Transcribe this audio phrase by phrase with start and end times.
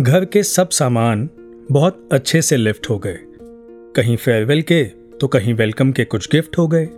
[0.00, 1.28] घर के सब सामान
[1.72, 3.18] बहुत अच्छे से लिफ्ट हो गए।
[3.96, 4.84] कहीं फेयरवेल के
[5.20, 6.88] तो कहीं वेलकम के कुछ गिफ्ट हो गए।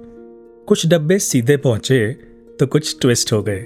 [0.67, 2.17] कुछ डब्बे सीधे पहुँचे
[2.61, 3.65] तो कुछ ट्विस्ट हो गए।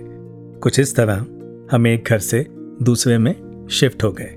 [0.62, 1.26] कुछ इस तरह
[1.72, 2.46] हम एक घर से
[2.82, 4.34] दूसरे में शिफ्ट हो गए।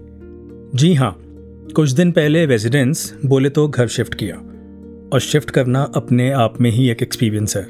[0.76, 1.18] जी हाँ
[1.76, 4.36] कुछ दिन पहले रेजिडेंस बोले तो घर शिफ्ट किया।
[5.14, 7.68] और शिफ्ट करना अपने आप में ही एक एक्सपीरियंस है।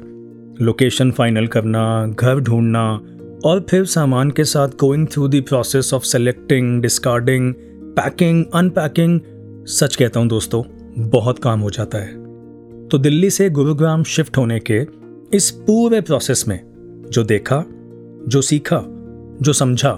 [0.64, 3.00] लोकेशन फाइनल करना, घर ढूंढना
[3.44, 7.54] और फिर सामान के साथ going through the process of selecting discarding
[7.96, 9.20] packing unpacking
[9.66, 10.62] सच कहता हूँ दोस्तों,
[10.98, 12.12] बहुत काम हो जाता है।
[12.88, 14.86] तो दिल्ली से गुरुग्राम शिफ्ट होने के
[15.36, 16.60] इस पूरे प्रोसेस में
[17.10, 17.64] जो देखा,
[18.28, 18.84] जो सीखा,
[19.42, 19.90] जो समझा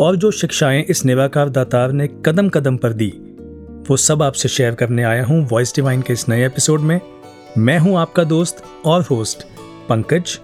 [0.00, 3.12] और जो शिक्षाएँ इस निराकार दातार ने कदम कदम पर दी,
[3.90, 7.00] वो सब आपसे शेयर करने आया हूँ वॉइस डिवाइन के इस नए एपिसोड में।
[7.58, 9.42] मैं हूँ आपका दोस्त और होस्ट
[9.88, 10.40] पंकज।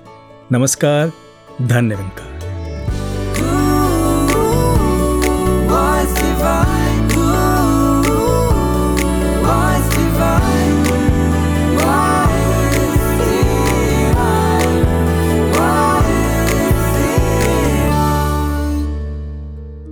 [0.53, 1.13] नमस्कार
[1.63, 1.97] धन्य
[6.41, 6.47] तो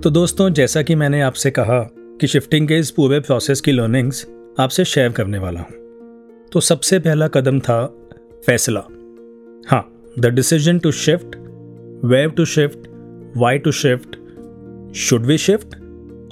[0.09, 1.89] दोस्तों, जैसा कि मैंने आपसे कहा
[2.21, 4.27] कि शिफ्टिंग के इस पूरे प्रोसेस की लर्निंग्स
[4.59, 5.69] आपसे शेयर करने वाला हूँ।
[6.53, 7.95] तो सबसे पहला कदम था
[8.45, 8.83] फैसला।
[9.67, 11.35] हाँ the decision to shift
[12.05, 12.79] wave to shift
[13.37, 14.15] why to shift
[14.95, 15.78] should we shift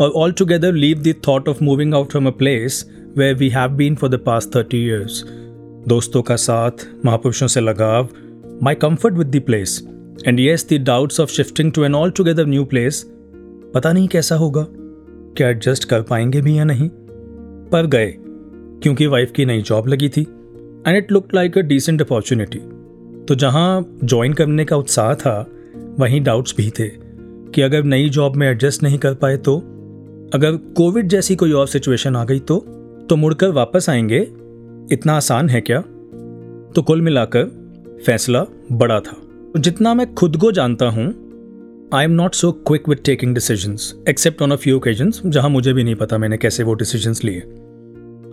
[0.32, 2.86] altogether leave the thought of moving out from a place
[3.18, 5.24] where we have been for the past thirty years
[5.88, 6.72] दोस्तों का साथ,
[7.06, 8.10] महापुरुषों से लगाव
[8.64, 9.82] my comfort with the place
[10.28, 13.04] and yes the doubts of shifting to an altogether new place
[13.74, 14.66] पता नहीं कैसा होगा?
[15.38, 16.90] क्या एडजस्ट कर पाएँगे भी या नहीं?
[17.72, 18.14] पर गए,
[18.84, 22.60] क्योंकि वाइफ की नई जॉब लगी थी and it look like a decent opportunity
[23.26, 25.40] तो जहाँ ज्वाइन करने का उत्साह था,
[26.00, 29.58] वहीं डाउट्स भी थे, कि अगर नई जॉब में एडजस्ट नहीं कर पाए तो?
[30.34, 32.58] अगर कोविड जैसी कोई और सिचुएशन आ गई तो
[33.10, 34.20] तो मुड़कर वापस आएँगे,
[34.92, 35.80] इतना आसान है क्या?
[36.76, 37.44] तो कुल मिलाकर,
[38.06, 39.16] फैसला बड़ा था।
[39.58, 41.06] जितना मैं खुद को जानता हूँ
[41.94, 45.74] I am not so quick with taking decisions except on a few occasions जहाँ मुझे
[45.74, 47.40] भी नहीं पता मैंने कैसे वो डिसीजंस लिए।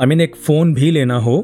[0.00, 1.42] आई मीन एक फ़ोन भी लेना हो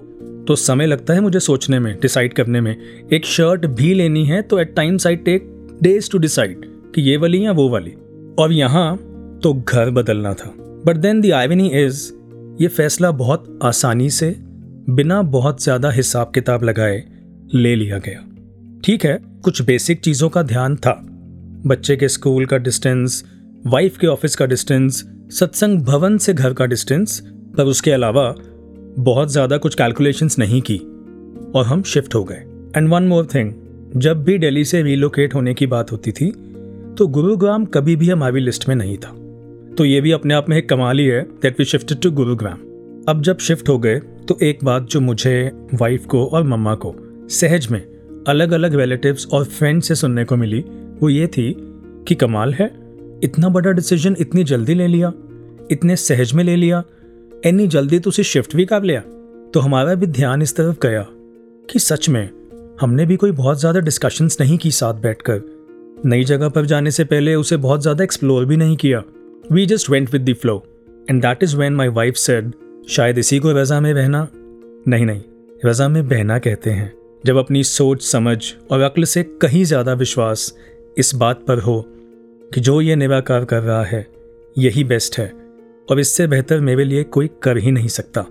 [0.49, 2.77] तो समय लगता है मुझे सोचने में डिसाइड करने में।
[3.13, 5.49] एक शर्ट भी लेनी है तो at times I take
[5.83, 7.95] days to decide कि ये वाली या वो वाली।
[8.39, 9.10] और यहाँ
[9.43, 10.53] तो घर बदलना था।
[10.87, 12.11] But then the irony is
[12.63, 14.35] ये फैसला बहुत आसानी से,
[14.91, 17.03] बिना बहुत ज़्यादा हिसाब किताब लगाए
[17.55, 18.25] ले लिया गया।
[18.85, 20.93] ठीक है, कुछ बेसिक चीज़ों का ध्यान था।
[21.67, 23.23] बच्चे के स्कूल का डिस्टेंस
[23.67, 27.21] वाइफ के ऑफ़िस का डिस्टेंस सत्संग भवन से घर का डिस्टेंस
[27.57, 28.35] पर उसके अलावा
[28.99, 30.77] बहुत ज़्यादा कुछ कैलकुलेशंस नहीं की।
[31.55, 32.45] और हम शिफ्ट हो गए।
[32.77, 33.53] एंड वन मोर थिंग
[33.97, 36.31] जब भी दिल्ली से रिलोकेट होने की बात होती थी
[36.99, 39.15] तो गुरुग्राम कभी भी हमारी लिस्ट में नहीं था।
[39.81, 42.59] तो ये भी अपने आप में एक कमाल ही है that we shifted to Gurugram
[43.09, 43.99] अब जब शिफ्ट हो गए
[44.29, 45.31] तो एक बात जो मुझे
[45.75, 46.95] वाइफ को और मम्मा को,
[47.31, 47.81] सहज में
[48.29, 50.61] अलग अलग रिलेटिव्स और फ्रेंड से सुनने को मिली,
[51.01, 51.55] वो ये थी
[52.09, 52.67] कि कमाल है,
[53.25, 55.13] इतना बड़ा डिसीज़न इतनी जल्दी ले लिया,
[55.71, 56.83] इतने सहज में ले लिया,
[57.47, 59.01] इतनी जल्दी तो उसे शिफ्ट भी कर लिया
[59.55, 61.07] तो हमारा भी ध्यान इस तरफ़ गया
[61.69, 62.29] कि सच में
[62.81, 65.41] हमने भी कोई बहुत ज़्यादा डिस्कशंस नहीं की साथ बैठकर,
[66.05, 69.03] नई जगह पर जाने से पहले उसे बहुत ज़्यादा एक्सप्लोर भी नहीं किया।
[69.53, 70.55] We just went with the flow
[71.09, 72.51] and that is when my wife said
[72.89, 74.27] शायद इसी को रज़ा में बहना?
[74.89, 75.23] नहीं नहीं,
[75.65, 76.93] रज़ा में बहना कहते हैं।
[77.25, 78.39] जब अपनी सोच, समझ
[78.71, 80.53] और अक्ल से कहीं ज़्यादा विश्वास
[80.97, 81.83] इस बात पर हो
[82.51, 84.07] कि जो ये निराकार कर रहा है,
[84.57, 85.33] यही बेस्ट है
[85.91, 88.25] और इससे बेहतर मेरे लिए कोई कर ही नहीं सकता।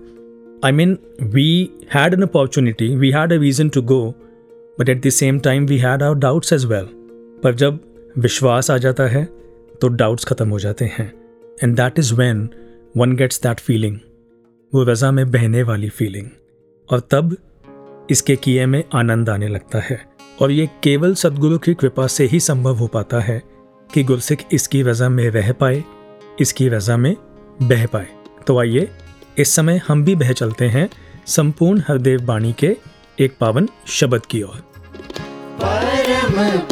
[0.64, 4.02] I mean we had an opportunity we had a reason to go
[4.78, 6.88] but at the same time we had our doubts as well
[7.42, 7.78] पर जब
[8.18, 9.28] विश्वास आ जाता है
[9.80, 11.12] तो डाउट्स ख़त्म हो जाते हैं।
[11.62, 12.48] And that is when
[12.96, 13.98] one gets that feeling
[14.72, 16.28] वो रज़ा में बहने वाली फीलिंग
[16.88, 17.36] और तब
[18.10, 20.00] इसके किए में आनंद आने लगता है।
[20.42, 23.42] और ये केवल सदगुरु की कृपा से ही संभव हो पाता है
[23.90, 25.82] कि गुरसिख इसकी रजा में रह पाए,
[26.40, 27.14] इसकी रजा में
[27.62, 28.08] बह पाए।
[28.46, 28.88] तो आइए,
[29.38, 30.88] इस समय हम भी बह चलते हैं
[31.26, 32.76] संपूर्ण हरदेव बाणी के
[33.20, 34.62] एक पावन शब्द की ओर।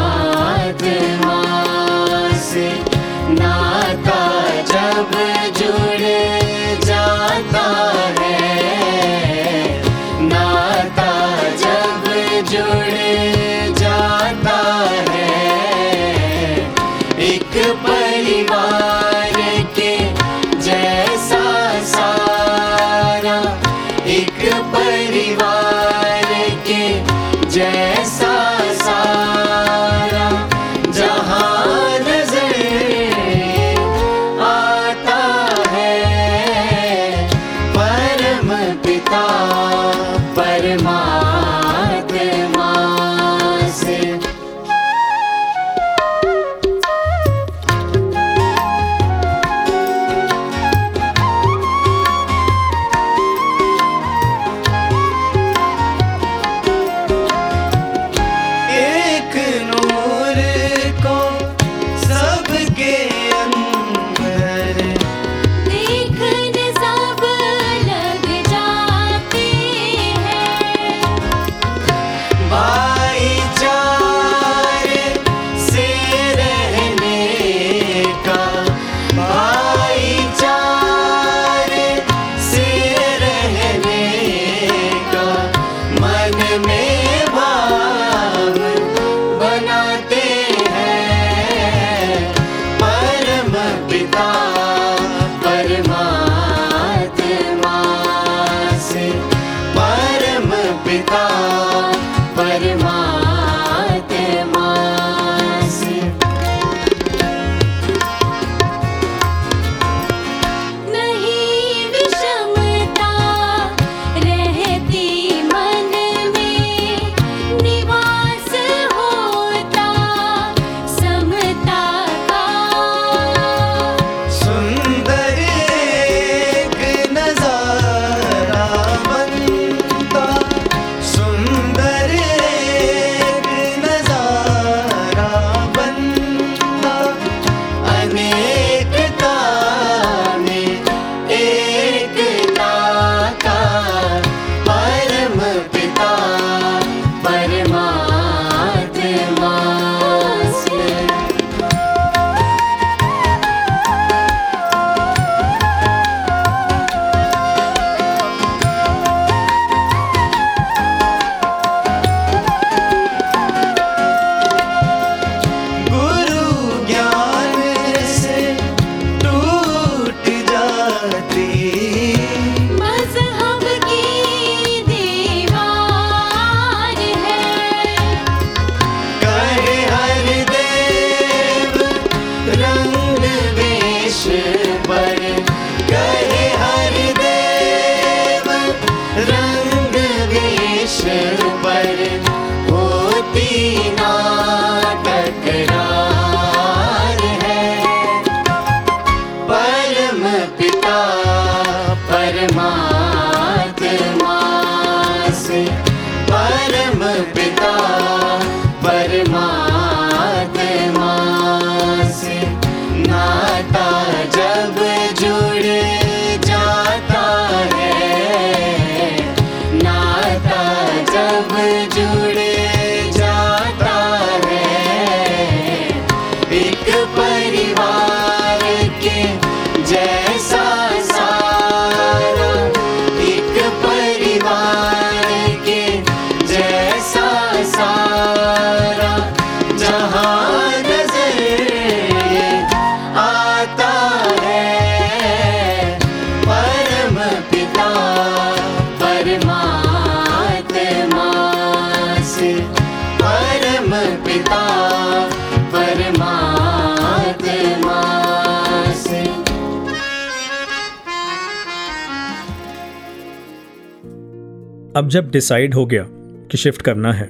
[265.15, 266.05] जब डिसाइड हो गया
[266.51, 267.25] कि शिफ्ट करना है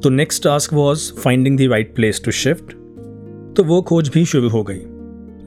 [0.00, 2.72] तो next task was finding the right place to shift
[3.56, 4.80] तो वो खोज भी शुरू हो गई।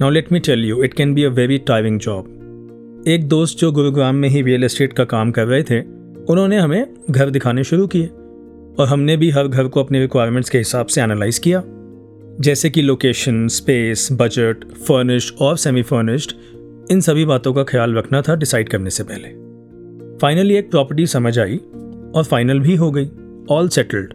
[0.02, 3.72] Now let me tell you it can be a very tiring job एक दोस्त जो
[3.72, 5.80] गुरुग्राम में ही रियल एस्टेट का काम कर रहे थे,
[6.30, 8.06] उन्होंने हमें घर दिखाने शुरू किए
[8.80, 11.64] और हमने भी हर घर को अपने रिक्वायरमेंट्स के हिसाब से एनालाइज किया।
[12.40, 16.32] जैसे कि लोकेशन स्पेस बजट फर्निश्ड और सेमी फर्निश्ड
[16.92, 19.49] इन सभी बातों का ख्याल रखना था डिसाइड करने से पहले।
[20.22, 21.58] फाइनली एक प्रॉपर्टी समझ आई
[22.16, 23.10] और फाइनल भी हो गई
[23.52, 24.14] ऑल सेटल्ड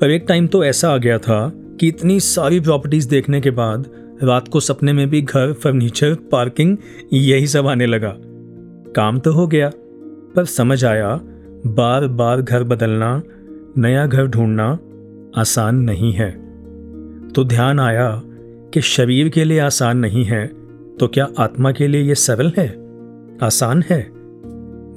[0.00, 3.90] पर एक टाइम तो ऐसा आ गया था कि इतनी सारी प्रॉपर्टीज़ देखने के बाद
[4.22, 6.76] रात को सपने में भी घर फर्नीचर पार्किंग
[7.12, 8.14] यही सब आने लगा।
[8.96, 9.70] काम तो हो गया,
[10.36, 11.20] पर समझ आया
[11.66, 13.22] बार बार घर बदलना,
[13.78, 14.78] नया घर ढूंढना
[15.36, 16.30] आसान नहीं है।
[17.28, 18.22] तो ध्यान आया
[18.74, 20.46] कि शरीर के लिए आसान नहीं है
[21.00, 22.68] तो क्या आत्मा के लिए यह सरल है?
[23.42, 24.19] आसान है।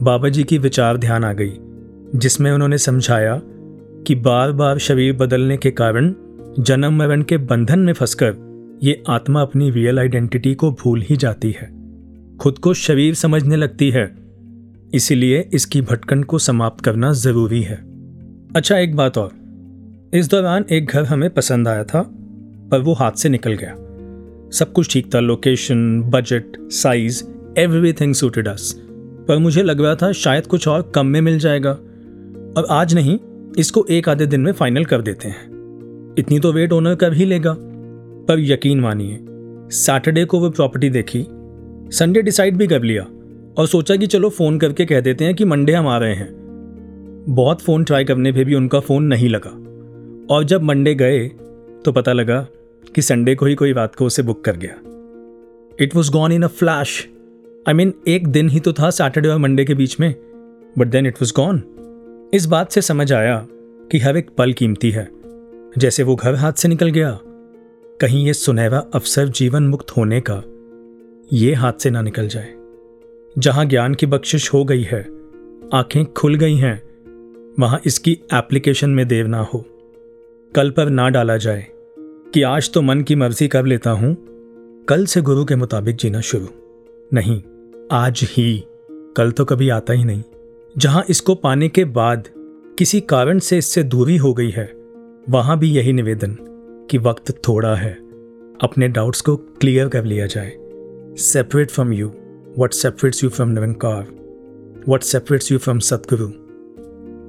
[0.03, 1.51] बाबा जी की विचार ध्यान आ गई,
[2.15, 3.41] जिसमें उन्होंने समझाया
[4.07, 6.13] कि बार बार शरीर बदलने के कारण
[6.59, 8.33] जन्म मरण के बंधन में फंसकर
[8.83, 11.71] ये आत्मा अपनी रियल आइडेंटिटी को भूल ही जाती है।
[12.37, 14.15] खुद को शरीर समझने लगती है,
[14.93, 17.81] इसीलिए इसकी भटकन को समाप्त करना ज़रूरी है।
[18.55, 19.31] अच्छा एक बात और।
[20.13, 22.01] इस दौरान एक घर हमें पसंद आया था,
[22.71, 23.75] पर वो हाथ से निकल गया।
[24.51, 27.23] सब कुछ ठीक था location budget size
[27.59, 28.79] everything suited us
[29.27, 31.71] पर मुझे लग रहा था शायद कुछ और कम में मिल जाएगा।
[32.57, 33.19] और आज नहीं,
[33.57, 35.53] इसको एक आधे दिन में फाइनल कर देते हैं।
[36.17, 37.55] इतनी तो वेट ओनर कर ही लेगा।
[38.27, 39.19] पर यकीन मानिए
[39.71, 41.25] सैटरडे को वो प्रॉपर्टी देखी
[41.91, 43.07] संडे डिसाइड भी कर लिया
[43.57, 46.29] और सोचा कि चलो फ़ोन करके कह देते हैं कि मंडे हम आ रहे हैं।
[47.29, 49.49] बहुत फ़ोन ट्राई करने पे भी उनका फ़ोन नहीं लगा।
[50.35, 51.27] और जब मंडे गए
[51.85, 52.47] तो पता लगा
[52.95, 54.75] कि संडे को ही कोई रात को उसे बुक कर गया।
[55.79, 57.09] It was gone in a flash
[57.67, 60.13] I mean एक दिन ही तो था सैटरडे और मंडे के बीच में
[60.77, 61.61] but then it was gone
[62.33, 63.47] इस बात से समझ आया
[63.91, 65.07] कि हर एक पल कीमती है।
[65.77, 67.19] जैसे वो घर हाथ से निकल गया।
[68.01, 70.41] कहीं ये सुनहरा अवसर जीवन मुक्त होने का,
[71.33, 72.53] ये हाथ से ना निकल जाए।
[73.37, 75.01] जहाँ ज्ञान की बख्शिश हो गई है,
[75.73, 76.81] आँखें खुल गई हैं,
[77.59, 79.63] वहाँ इसकी एप्लीकेशन में देव ना हो।
[80.55, 81.65] कल पर ना डाला जाए
[82.33, 84.15] कि आज तो मन की मर्ज़ी कर लेता हूँ,
[84.87, 86.47] कल से गुरु के मुताबिक जीना शुरू।
[87.13, 87.41] नहीं
[87.91, 88.63] आज ही,
[89.17, 90.23] कल तो कभी आता ही नहीं।
[90.75, 92.27] जहाँ इसको पाने के बाद
[92.79, 94.65] किसी कारण से इससे दूरी हो गई है,
[95.29, 96.37] वहाँ भी यही निवेदन
[96.89, 97.91] कि वक्त थोड़ा है,
[98.61, 100.51] अपने डाउट्स को क्लियर कर लिया जाए।
[101.17, 102.11] Separate from you
[102.59, 104.07] what separates you from Nirankar
[104.89, 106.27] what separates you from Satguru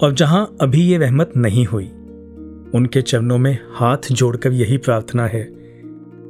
[0.03, 1.87] और जहाँ अभी ये रहमत नहीं हुई,
[2.75, 5.47] उनके चरणों में हाथ जोड़कर यही प्रार्थना है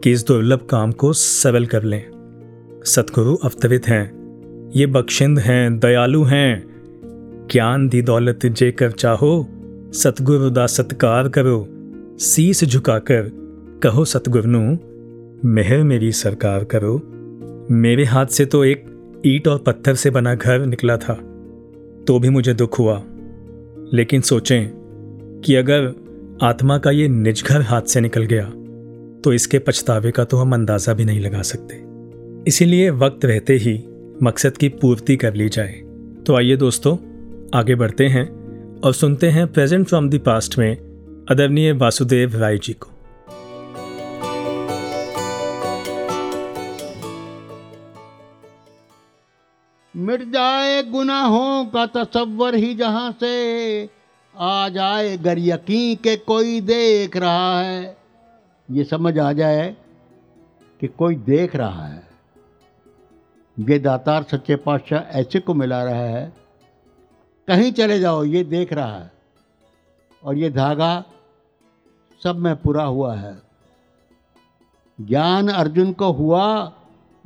[0.03, 2.14] कि इस दुर्लभ काम को सरल कर लें।
[2.85, 9.47] सतगुरु अवतरित हैं। ये बख्शिंद हैं, दयालु हैं। ज्ञान दी दौलत जे कर चाहो,
[9.95, 11.57] सतगुरु दा सत्कार करो।
[12.21, 13.31] शीस झुकाकर
[13.83, 14.61] कहो सतगुरनु
[15.49, 17.01] मेहर मेरी सरकार करो।
[17.71, 18.85] मेरे हाथ से तो एक
[19.27, 21.15] ईट और पत्थर से बना घर निकला था
[22.07, 23.03] तो भी मुझे दुख हुआ।
[23.93, 25.93] लेकिन सोचें कि अगर
[26.43, 28.45] आत्मा का ये निज घर हाथ से निकल गया
[29.21, 31.83] तो इसके पछतावे का तो हम अंदाज़ा भी नहीं लगा सकते।
[32.49, 33.73] इसीलिए वक्त रहते ही
[34.23, 35.73] मकसद की पूर्ति कर ली जाए।
[36.27, 36.97] तो आइए दोस्तों,
[37.55, 38.27] आगे बढ़ते हैं
[38.81, 40.77] और सुनते हैं प्रेजेंट फ्रॉम द पास्ट में
[41.31, 42.91] अदरणीय वासुदेव राय जी को।
[49.97, 53.89] मिट जाए गुनाहों का तस्वर ही जहाँ से,
[54.39, 57.97] आ जाए गर यकीन के कोई देख रहा है।
[58.71, 59.77] ये समझ आ जाए
[60.81, 62.04] कि कोई देख रहा है।
[63.57, 66.33] ये दातार सच्चे पातशाह ऐसे को मिला रहा है,
[67.49, 69.11] कहीं चले जाओ, ये देख रहा है,
[70.23, 71.05] और ये धागा
[72.23, 73.43] सब में पूरा हुआ है।
[74.99, 76.73] ज्ञान अर्जुन को हुआ,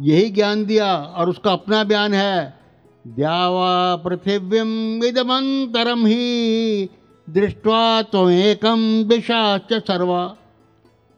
[0.00, 2.58] यही ज्ञान दिया, और उसका अपना बयान है।
[3.04, 6.90] द्यावा पृथिव्यम विदमंतरम ही,
[7.28, 10.36] दृष्टवा तो एकम दिशाच सर्वा।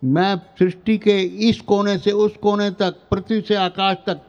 [0.03, 4.21] मैं सृष्टि के इस कोने से उस कोने तक, पृथ्वी से आकाश तक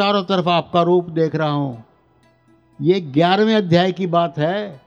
[0.00, 1.84] चारों तरफ़ आपका रूप देख रहा हूँ।
[2.82, 4.80] ये ग्यारहवें अध्याय की बात है,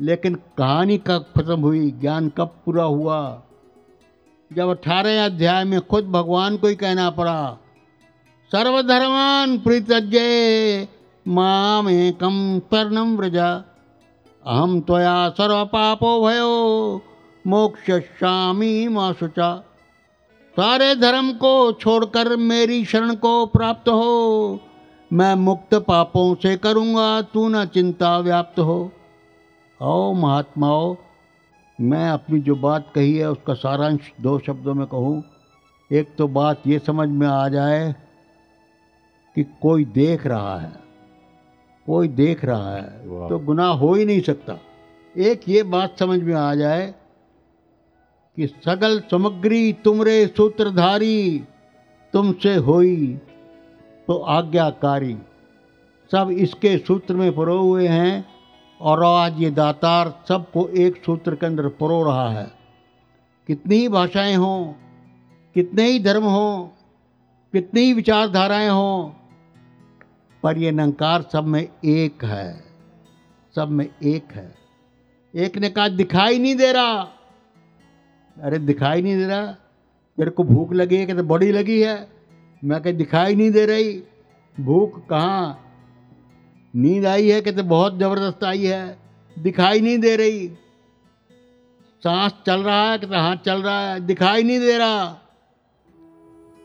[0.00, 3.42] लेकिन कहानी कब खत्म हुई, ज्ञान कब पूरा हुआ?
[4.52, 7.58] जब अठारह अध्याय में खुद भगवान को ही कहना पड़ा,
[8.52, 10.18] सर्वधर्मान प्रीतज्ञ
[11.28, 17.02] मामेकं स्वर्णं व्रज। अहं त्वया सर्व पापो भयो
[17.46, 19.64] मोक्षयिष्यामि मा शुचा
[20.56, 24.60] सारे धर्म को छोड़कर मेरी शरण को प्राप्त हो।
[25.10, 28.76] मैं मुक्त पापों से करूँगा तू न चिंता व्याप्त हो।
[29.80, 30.94] आओ महात्माओं
[31.78, 35.22] मैं अपनी जो बात कही है उसका सारांश दो शब्दों में कहूँ।
[35.90, 37.94] एक तो बात ये समझ में आ जाए
[39.36, 40.72] कि कोई देख रहा है
[41.86, 44.58] कोई देख रहा है तो गुनाह हो ही नहीं सकता।
[45.14, 46.94] एक ये बात समझ में आ जाए
[48.38, 51.44] कि सगल समग्री तुमरे सूत्रधारी
[52.14, 53.06] तुमसे होई।
[54.08, 55.16] तो आज्ञाकारी,
[56.12, 58.24] सब इसके सूत्र में परो हुए हैं
[58.80, 62.50] और आज ये दातार सबको एक सूत्र के अंदर परो रहा है।
[63.48, 64.66] कितनी ही भाषाएँ हों,
[65.54, 66.66] कितने ही धर्म हों,
[67.54, 69.08] कितनी ही विचारधाराएँ हों,
[70.42, 72.64] पर ये नंकार सब में एक है,
[73.54, 74.54] सब में एक है।
[75.34, 77.13] एक ने कहा, दिखाई नहीं दे रहा।
[78.42, 79.46] अरे दिखाई नहीं दे रहा।
[80.18, 82.08] तेरे को भूख लगी है कि तो बड़ी लगी है।
[82.64, 84.02] मैं कह दिखाई नहीं दे रही।
[84.60, 85.60] भूख कहाँ?
[86.76, 88.98] नींद आई है कि तो बहुत ज़बरदस्त आई है।
[89.38, 90.48] दिखाई नहीं दे रही।
[92.04, 95.18] सांस चल रहा है कि तो हाथ चल रहा है। दिखाई नहीं दे रहा।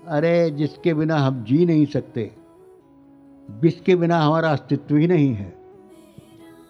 [0.08, 2.32] अरे, जिसके बिना हम जी नहीं सकते,
[3.50, 5.58] जिसके बिना हमारा अस्तित्व ही नहीं है।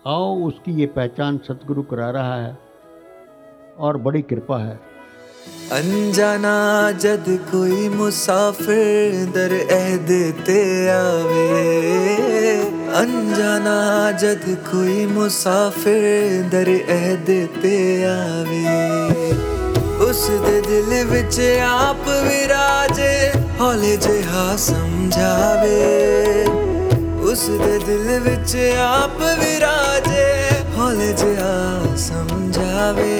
[0.07, 2.57] आओ, उसकी ये पहचान सतगुरु करा रहा है
[3.77, 4.88] और बड़ी कृपा है।
[5.47, 11.67] अनजाना जद कोई मुसाफिर दर अहद ते आवे।
[12.95, 18.67] अनजाना जद कोई मुसाफिर दर अहद ते आवे।
[20.09, 23.13] उस दे दिल विच आप विराजे,
[23.59, 25.79] हौले जिहा समझावे।
[27.31, 30.29] उस दे दिल विच आप विराजे,
[30.77, 31.55] हौले जिहा
[31.95, 33.19] समझावे।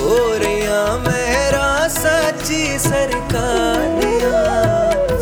[0.00, 3.86] हो रिया मेरा सच्ची सरकार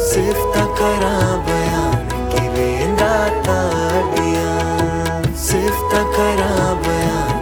[0.09, 1.17] सिर्फ़ तकरा
[1.47, 2.15] बयान
[5.47, 6.53] सिर्फ़ तकरा
[6.87, 7.35] बयान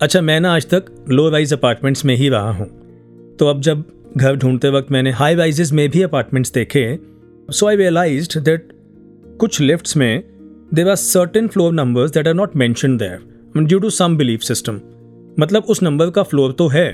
[0.00, 2.66] अच्छा मैं ना आज तक लो राइज अपार्टमेंट्स में ही रहा हूँ।
[3.36, 3.84] तो अब जब
[4.16, 6.86] घर ढूंढते वक्त मैंने हाई राइजेस में भी अपार्टमेंट्स देखे
[7.50, 8.68] सो आई रियलाइज़ दैट
[9.40, 10.22] कुछ लिफ्ट्स में
[10.74, 14.80] there are certain floor numbers that are not mention there due to some belief system
[15.38, 16.90] मतलब उस नंबर का फ्लोर तो है,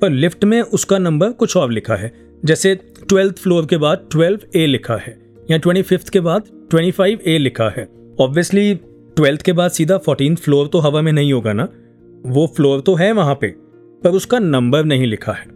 [0.00, 2.12] पर लिफ्ट में उसका नंबर कुछ और लिखा है।
[2.44, 2.74] जैसे
[3.08, 5.16] ट्वेल्थ फ्लोर के बाद ट्वेल्व ए लिखा है,
[5.50, 7.88] या ट्वेंटी फिफ्थ के बाद ट्वेंटी फाइव ए लिखा है।
[8.20, 8.74] ऑब्वियसली
[9.16, 11.68] ट्वेल्थ के बाद सीधा फोर्टीन फ्लोर तो हवा में नहीं होगा ना।
[12.26, 13.54] वो फ्लोर तो है वहाँ पे,
[14.02, 15.46] पर उसका नंबर नहीं लिखा है।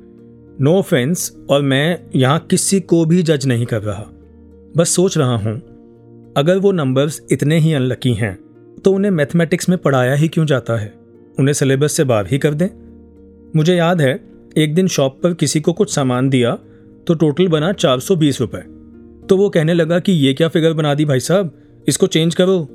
[0.58, 4.04] नो ऑफेंस और मैं यहाँ किसी को भी जज नहीं कर रहा।
[4.76, 5.54] बस सोच रहा हूँ,
[6.36, 8.38] अगर वो नंबर्स इतने ही अनलकी हैं
[8.84, 10.92] तो उन्हें मैथमेटिक्स में पढ़ाया ही क्यों जाता है?
[11.38, 12.68] उन्हें सिलेबस से बाहर ही कर दें?
[13.56, 14.20] मुझे याद है,
[14.56, 16.58] एक दिन शॉप पर किसी को कुछ सामान दिया
[17.06, 18.60] तो टोटल बना चार सौ बीस रुपये
[19.26, 21.52] तो वो कहने लगा कि ये क्या फिगर बना दी भाई साहब?
[21.88, 22.66] इसको चेंज करो।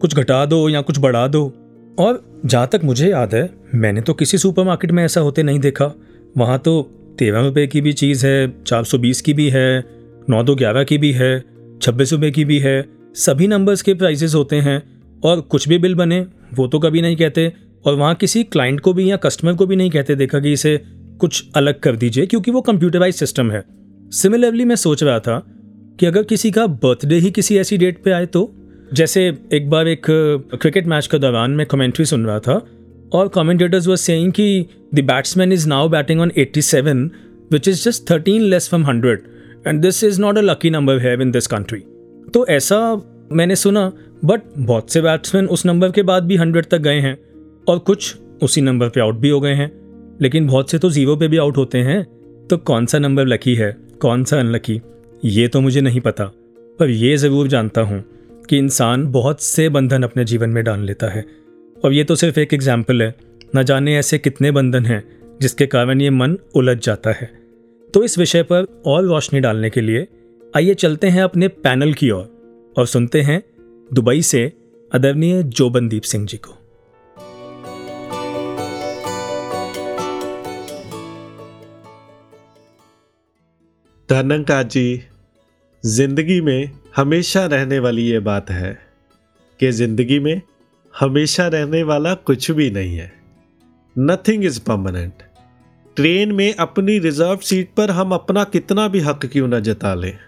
[0.00, 1.52] कुछ घटा दो या कुछ बढ़ा दो।
[1.98, 5.92] और जहाँ तक मुझे याद है, मैंने तो किसी सुपरमार्केट में ऐसा होते नहीं देखा।
[6.36, 6.74] वहाँ तो
[7.18, 9.84] तेरह रुपये की भी चीज़ है, चार सौ बीस की भी है,
[10.30, 11.38] नौ दो ग्यारह की भी है,
[11.82, 14.82] छब्बीस रुपये की भी है, सभी नंबर्स के प्राइजेस होते हैं
[15.24, 16.20] और कुछ भी बिल बने,
[16.54, 17.52] वो तो कभी नहीं कहते
[17.84, 20.80] और वहाँ किसी क्लाइंट को भी या कस्टमर को भी नहीं कहते, देखा कि इसे
[21.20, 23.64] कुछ अलग कर दीजिए क्योंकि वो कंप्यूटराइज सिस्टम है।
[24.12, 25.38] सिमिलरली मैं सोच रहा था
[26.00, 28.50] कि अगर किसी का बर्थडे ही किसी ऐसी डेट पे आए तो
[28.92, 30.06] जैसे एक बार एक
[30.54, 32.60] क्रिकेट मैच के दौरान मैं कमेंट्री सुन रहा था
[33.12, 37.08] और कमेंटेटर्स वर सेइंग कि the batsman is now batting on 87
[37.52, 39.16] which is just 13 less from 100
[39.66, 41.82] and this is not a lucky number have in this country
[42.34, 43.92] तो ऐसा मैंने सुना
[44.24, 47.18] बट बहुत से बैट्समैन उस नंबर के बाद भी 100 तक गए हैं
[47.68, 49.70] और कुछ उसी नंबर पे आउट भी हो गए हैं।
[50.20, 52.02] लेकिन बहुत से तो ज़ीरो पे भी आउट होते हैं।
[52.50, 53.76] तो कौन सा नंबर लकी है?
[54.00, 54.80] कौन सा अनलकी
[55.24, 56.24] ये तो मुझे नहीं पता।
[56.78, 58.04] पर ये ज़रूर जानता हूँ
[58.48, 61.24] कि इंसान बहुत से बंधन अपने जीवन में डाल लेता है।
[61.84, 63.14] और ये तो सिर्फ़ एक एग्ज़ाम्पल है।
[63.56, 65.02] न जाने ऐसे कितने बंधन हैं
[65.40, 67.30] जिसके कारण ये मन उलझ जाता है।
[67.94, 70.06] तो इस विषय पर और रोशनी डालने के लिए
[70.54, 73.42] आइए चलते हैं अपने पैनल की ओर और, सुनते हैं
[73.90, 74.52] दुबई से
[74.92, 76.58] आदरणीय जोबनदीप सिंह जी को।
[84.08, 85.02] धनंका जी
[85.84, 88.72] ज़िंदगी में हमेशा रहने वाली ये बात है
[89.60, 90.40] कि ज़िंदगी में
[91.00, 93.12] हमेशा रहने वाला कुछ भी नहीं है।
[93.98, 95.12] नथिंग इज़ परमानेंट
[95.96, 100.18] ट्रेन में अपनी रिज़र्व सीट पर हम अपना कितना भी हक क्यों ना जता लें।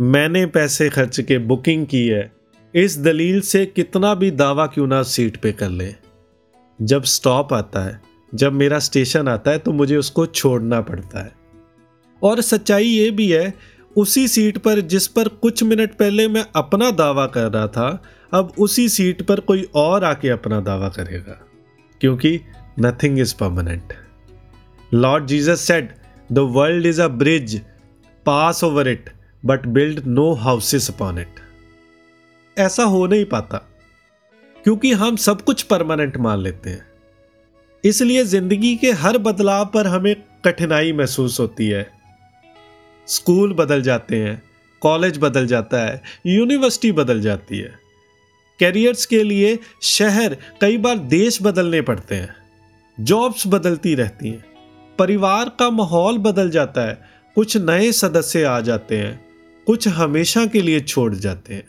[0.00, 2.32] मैंने पैसे खर्च के बुकिंग की है।
[2.74, 5.94] इस दलील से कितना भी दावा क्यों ना सीट पे कर लें।
[6.82, 8.00] जब स्टॉप आता है,
[8.34, 11.32] जब मेरा स्टेशन आता है तो मुझे उसको छोड़ना पड़ता है।
[12.22, 13.54] और सच्चाई ये भी है,
[13.96, 18.52] उसी सीट पर जिस पर कुछ मिनट पहले मैं अपना दावा कर रहा था अब
[18.58, 21.38] उसी सीट पर कोई और आके अपना दावा करेगा,
[22.00, 22.40] क्योंकि
[22.80, 23.92] nothing is permanent
[24.92, 25.88] Lord Jesus said
[26.30, 27.60] the world is a bridge
[28.26, 29.10] pass over it
[29.42, 31.40] but build no houses upon it
[32.56, 33.58] ऐसा हो नहीं पाता,
[34.56, 36.86] क्योंकि हम सब कुछ परमानेंट मान लेते हैं।
[37.84, 40.14] इसलिए ज़िंदगी के हर बदलाव पर हमें
[40.44, 41.86] कठिनाई महसूस होती है।
[43.08, 44.42] स्कूल बदल जाते हैं
[44.82, 47.78] कॉलेज बदल जाता है यूनिवर्सिटी बदल जाती है।
[48.60, 52.34] कैरियर्स के लिए शहर कई बार देश बदलने पड़ते हैं।
[52.98, 54.44] जॉब्स बदलती रहती हैं।
[54.98, 56.98] परिवार का माहौल बदल जाता है।
[57.36, 59.20] कुछ नए सदस्य आ जाते हैं।
[59.66, 61.68] कुछ हमेशा के लिए छोड़ जाते हैं।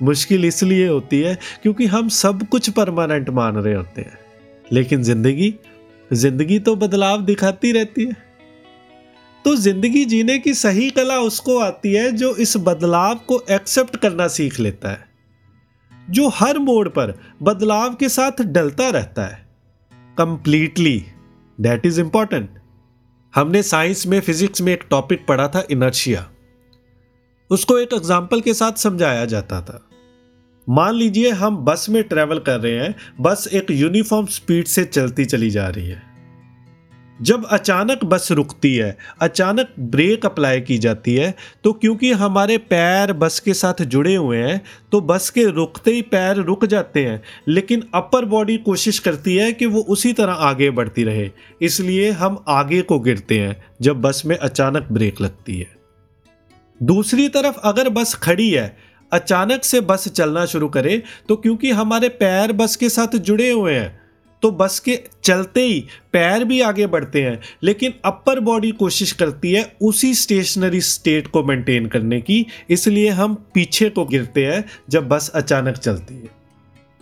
[0.00, 4.18] मुश्किल इसलिए होती है क्योंकि हम सब कुछ परमानेंट मान रहे होते हैं।
[4.72, 5.54] लेकिन ज़िंदगी
[6.10, 8.16] ज़िंदगी तो बदलाव दिखाती रहती है।
[9.44, 14.28] तो ज़िंदगी जीने की सही कला उसको आती है जो इस बदलाव को एक्सेप्ट करना
[14.28, 15.13] सीख लेता है।
[16.10, 19.46] जो हर मोड़ पर बदलाव के साथ डलता रहता है।
[20.18, 21.04] कंप्लीटली
[21.58, 22.50] दैट इज़ इंपॉर्टेंट
[23.34, 26.28] हमने साइंस में फिजिक्स में एक टॉपिक पढ़ा था इनर्शिया
[27.50, 29.80] उसको एक एग्ज़ाम्पल के साथ समझाया जाता था।
[30.68, 35.24] मान लीजिए हम बस में ट्रेवल कर रहे हैं, बस एक यूनिफॉर्म स्पीड से चलती
[35.24, 36.13] चली जा रही है।
[37.18, 43.12] जब अचानक बस रुकती है, अचानक ब्रेक अप्लाई की जाती है तो क्योंकि हमारे पैर
[43.12, 44.60] बस के साथ जुड़े हुए हैं
[44.92, 49.52] तो बस के रुकते ही पैर रुक जाते हैं, लेकिन अपर बॉडी कोशिश करती है
[49.52, 51.30] कि वो उसी तरह आगे बढ़ती रहे।
[51.62, 55.72] इसलिए हम आगे को गिरते हैं, जब बस में अचानक ब्रेक लगती है।
[56.80, 58.76] दूसरी तरफ़ अगर बस खड़ी है,
[59.12, 63.74] अचानक से बस चलना शुरू करे तो क्योंकि हमारे पैर बस के साथ जुड़े हुए
[63.74, 64.03] हैं
[64.44, 65.80] तो बस के चलते ही
[66.12, 71.42] पैर भी आगे बढ़ते हैं, लेकिन अपर बॉडी कोशिश करती है उसी स्टेशनरी स्टेट को
[71.44, 76.28] मेंटेन करने की, इसलिए हम पीछे को गिरते हैं जब बस अचानक चलती है।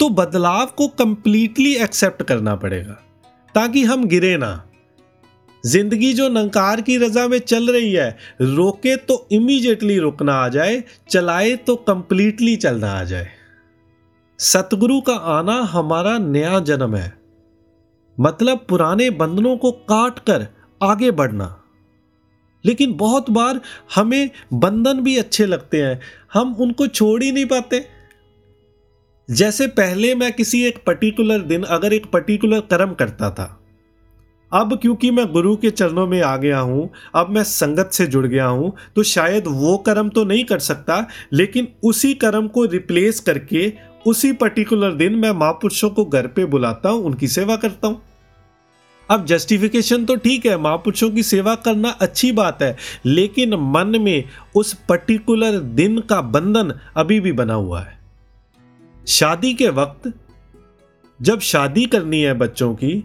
[0.00, 2.92] तो बदलाव को कंप्लीटली एक्सेप्ट करना पड़ेगा,
[3.54, 4.62] ताकि हम गिरे ना।
[5.64, 8.08] ज़िंदगी जो नंकार की रजा में चल रही है,
[8.40, 13.28] रोके तो इमीडिएटली रुकना आ जाए, चलाए तो कंप्लीटली चलना आ जाए।
[14.38, 17.21] सतगुरु का आना हमारा नया जन्म है।
[18.18, 20.46] मतलब पुराने बंधनों को काट कर
[20.80, 21.56] आगे बढ़ना।
[22.64, 23.60] लेकिन बहुत बार
[23.94, 26.00] हमें बंधन भी अच्छे लगते हैं,
[26.32, 27.84] हम उनको छोड़ ही नहीं पाते।
[29.28, 33.58] जैसे पहले मैं किसी एक पर्टिकुलर दिन अगर एक पर्टिकुलर कर्म करता था,
[34.52, 38.26] अब क्योंकि मैं गुरु के चरणों में आ गया हूँ, अब मैं संगत से जुड़
[38.26, 43.20] गया हूँ तो शायद वो कर्म तो नहीं कर सकता, लेकिन उसी कर्म को रिप्लेस
[43.20, 43.72] करके
[44.06, 48.00] उसी पर्टिकुलर दिन मैं महापुरुषों को घर पे बुलाता हूँ, उनकी सेवा करता हूँ।
[49.08, 54.24] अब जस्टिफिकेशन तो ठीक है, महापुरुषों की सेवा करना अच्छी बात है, लेकिन मन में
[54.56, 57.98] उस पर्टिकुलर दिन का बंधन अभी भी बना हुआ है।
[59.08, 60.12] शादी के वक्त,
[61.20, 63.02] जब शादी करनी है बच्चों की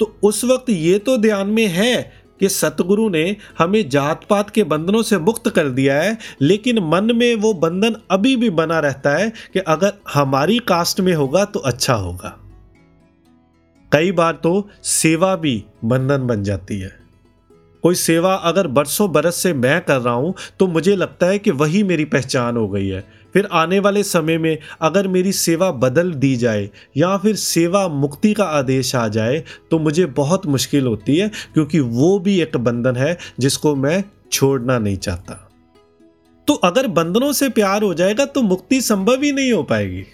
[0.00, 3.24] तो उस वक्त ये तो ध्यान में है कि सतगुरु ने
[3.58, 7.96] हमें जात पात के बंधनों से मुक्त कर दिया है, लेकिन मन में वो बंधन
[8.10, 12.36] अभी भी बना रहता है कि अगर हमारी कास्ट में होगा तो अच्छा होगा।
[13.92, 16.96] कई बार तो सेवा भी बंधन बन जाती है।
[17.84, 21.50] कोई सेवा अगर बरसों बरस से मैं कर रहा हूँ तो मुझे लगता है कि
[21.50, 26.12] वही मेरी पहचान हो गई है। फिर आने वाले समय में अगर मेरी सेवा बदल
[26.14, 31.16] दी जाए या फिर सेवा मुक्ति का आदेश आ जाए तो मुझे बहुत मुश्किल होती
[31.16, 35.44] है, क्योंकि वो भी एक बंधन है जिसको मैं छोड़ना नहीं चाहता।
[36.48, 40.04] तो अगर बंधनों से प्यार हो जाएगा तो मुक्ति संभव ही नहीं हो पाएगी।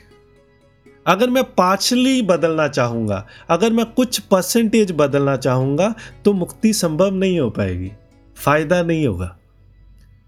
[1.07, 7.38] अगर मैं पार्शली बदलना चाहूँगा, अगर मैं कुछ परसेंटेज बदलना चाहूँगा तो मुक्ति संभव नहीं
[7.40, 7.90] हो पाएगी।
[8.37, 9.37] फ़ायदा नहीं होगा।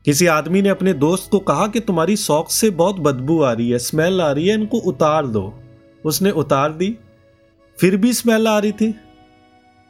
[0.06, 3.70] किसी आदमी ने अपने दोस्त को कहा कि तुम्हारी सॉक्स से बहुत बदबू आ रही
[3.70, 5.60] है स्मेल आ रही है, इनको उतार दो।
[6.04, 6.96] उसने उतार दी,
[7.80, 8.94] फिर भी स्मेल आ रही थी।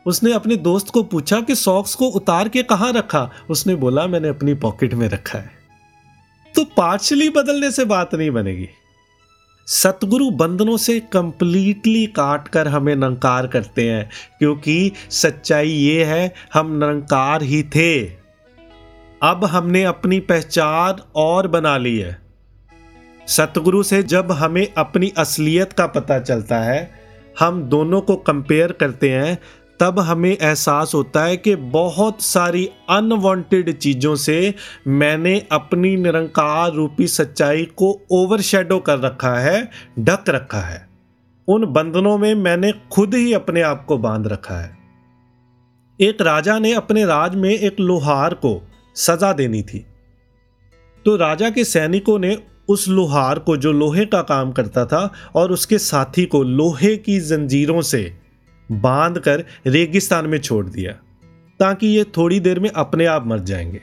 [0.07, 3.31] उसने अपने दोस्त को पूछा कि सॉक्स को उतार के कहाँ रखा?
[3.50, 5.50] उसने बोला, मैंने अपनी पॉकेट में रखा है।
[6.55, 8.68] तो पार्शली बदलने से बात नहीं बनेगी।
[9.66, 16.85] सतगुरु बंधनों से कंप्लीटली काट कर हमें नंकार करते हैं, क्योंकि सच्चाई ये है, हम
[16.85, 18.26] नंकार ही थे।
[19.22, 22.18] अब हमने अपनी पहचान और बना ली है।
[23.26, 26.90] सतगुरु से जब हमें अपनी असलियत का पता चलता है,
[27.40, 29.38] हम दोनों को कंपेयर करते हैं,
[29.81, 34.55] तब हमें एहसास होता है कि बहुत सारी अनवांटेड चीज़ों से
[34.87, 40.88] मैंने अपनी निरंकार रूपी सच्चाई को ओवरशेडो कर रखा है, ढक रखा है।
[41.48, 44.76] उन बंधनों में मैंने खुद ही अपने आप को बाँध रखा है।
[46.00, 49.85] एक राजा ने अपने राज में एक लोहार को सजा देनी थी।
[51.05, 55.53] तो राजा के सैनिकों ने उस लोहार को जो लोहे का काम करता था और
[55.53, 58.13] उसके साथी को लोहे की जंजीरों से
[58.73, 60.93] बाँध कर रेगिस्तान में छोड़ दिया,
[61.61, 63.81] ताकि ये थोड़ी देर में अपने आप मर जाएँगे।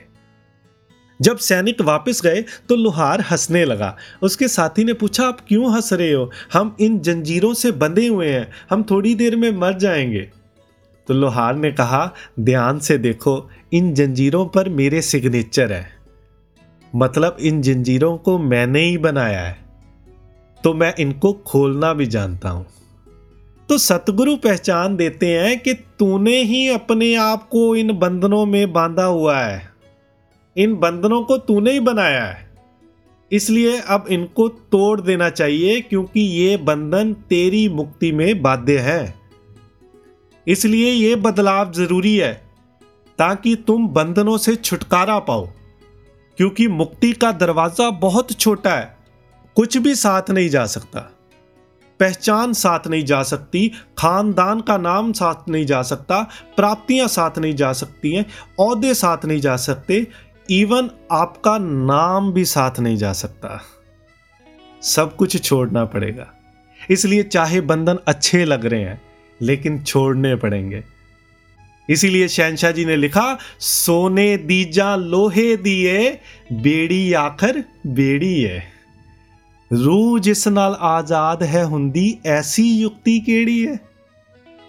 [1.20, 5.92] जब सैनिक वापस गए तो लोहार हंसने लगा। उसके साथी ने पूछा, आप क्यों हंस
[5.92, 6.30] रहे हो?
[6.52, 10.30] हम इन जंजीरों से बंधे हुए हैं। हम थोड़ी देर में मर जाएँगे।
[11.08, 15.90] तो लोहार ने कहा, ध्यान से देखो इन जंजीरों पर मेरे सिग्नेचर है।
[16.96, 19.58] मतलब इन जंजीरों को मैंने ही बनाया है।
[20.64, 22.66] तो मैं इनको खोलना भी जानता हूँ।
[23.68, 29.04] तो सतगुरु पहचान देते हैं कि तूने ही अपने आप को इन बंधनों में बांधा
[29.04, 29.70] हुआ है।
[30.56, 32.50] इन बंधनों को तूने ही बनाया है।
[33.32, 39.14] इसलिए अब इनको तोड़ देना चाहिए क्योंकि ये बंधन तेरी मुक्ति में बाध्य है।
[40.48, 42.43] इसलिए ये बदलाव ज़रूरी है।
[43.18, 45.46] ताकि तुम बंधनों से छुटकारा पाओ,
[46.38, 48.96] क्योंकि मुक्ति का दरवाज़ा बहुत छोटा है,
[49.56, 51.00] कुछ भी साथ नहीं जा सकता।
[52.00, 56.22] पहचान साथ नहीं जा सकती, खानदान का नाम साथ नहीं जा सकता,
[56.56, 58.26] प्राप्तियाँ साथ नहीं जा सकती हैं,
[58.58, 60.06] औहदे साथ नहीं जा सकते
[60.48, 63.60] इवन आपका नाम भी साथ नहीं जा सकता।
[64.82, 66.26] सब कुछ छोड़ना पड़ेगा।
[66.90, 69.00] इसलिए चाहे बंधन अच्छे लग रहे हैं,
[69.40, 70.82] लेकिन छोड़ने पड़ेंगे।
[71.89, 73.27] इसीलिए शहनशाह जी ने लिखा
[73.59, 75.95] सोने दीजा लोहे दिए
[76.63, 77.63] बेड़ी आखर
[77.95, 78.59] बेड़ी है
[79.71, 83.77] ਰੂ ਜਿਸ ਨਾਲ ਆਜ਼ਾਦ ਹੈ ਹੁੰਦੀ ਐਸੀ ਯੁਕਤੀ ਕਿਹੜੀ ਹੈ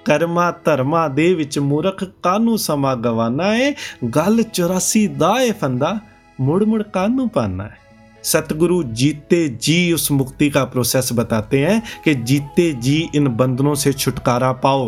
[0.04, 3.72] ਕਰਮਾ ਧਰਮਾ ਦੇ ਵਿੱਚ ਮੂਰਖ ਕਾਨੂੰ ਸਮਾ ਗਵਾਨਾ ਹੈ
[4.16, 5.98] ਗੱਲ 84 ਦਾ ਏ ਫੰਦਾ
[6.38, 7.78] मुड़ मुड़ कानू पाना है
[8.24, 13.92] सतगुरु जीते जी उस मुक्ति का प्रोसेस बताते हैं कि जीते जी इन बंधनों से
[13.94, 14.86] छुटकारा पाओ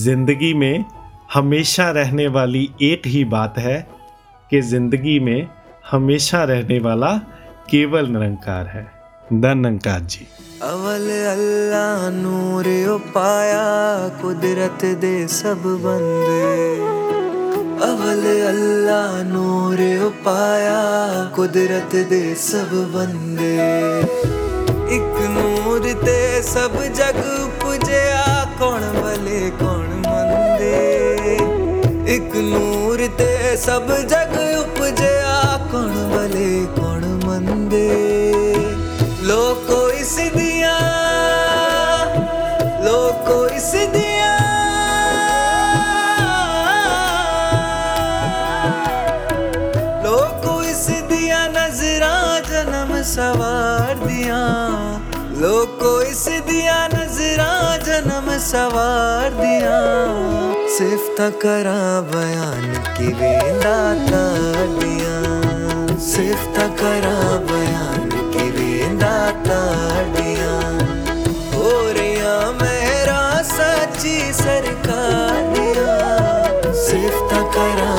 [0.00, 0.84] जिंदगी में
[1.33, 3.75] हमेशा रहने वाली एक ही बात है
[4.49, 5.47] कि ज़िंदगी में
[5.91, 7.11] हमेशा रहने वाला
[7.69, 8.83] केवल निरंकार है।
[9.33, 10.27] निरंकार जी।
[10.63, 12.67] अवल अल्लाह नूर
[13.07, 13.63] पाया
[14.21, 16.43] कुदरत दे सब बंदे।
[17.85, 19.79] अवल अल्लाह नूर
[20.25, 20.79] पाया
[21.35, 23.55] कुदरत दे सब बंदे।
[24.95, 27.23] एक नूर ते सब जग
[27.63, 28.25] पुजया,
[28.59, 29.80] कौन भले कौन
[32.10, 37.88] ਇੱਕ ਨੂਰ ਤੇ ਸਭ ਜਗ ਉਪਜਿਆ ਕੌਣ ਭਲੇ ਕੌਣ ਮੰਦੇ
[39.22, 40.78] ਲੋਕੋ ਇਸ ਦੀਆਂ
[42.84, 44.34] ਲੋਕੋ ਇਸ ਦੀਆਂ
[50.04, 54.44] ਲੋਕੋ ਇਸ ਦੀਆਂ ਨਜ਼ਰਾਂ ਜਨਮ ਸਵਾਰ ਦੀਆਂ
[55.38, 60.29] ਲੋਕੋ ਇਸ ਦੀਆਂ ਨਜ਼ਰਾਂ ਜਨਮ ਸਵਾਰ ਦੀਆਂ
[60.81, 62.63] सिफ्त करा बयान
[62.97, 63.73] की वेंदा
[64.05, 67.19] ताड़ियाँ। सिफ्त करा
[67.51, 70.61] बयान की वेंदा ताड़ियाँ।
[71.53, 75.99] हो रिया मेरा सच्ची सरकारियाँ।
[76.73, 77.93] सिफ्त करा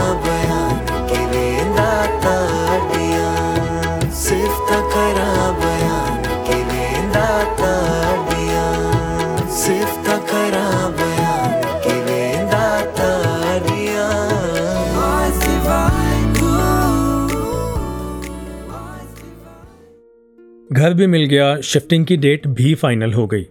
[20.82, 23.46] घर भी मिल गया शिफ्टिंग की डेट भी फाइनल हो गई।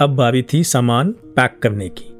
[0.00, 2.14] अब बारी थी सामान पैक करने की।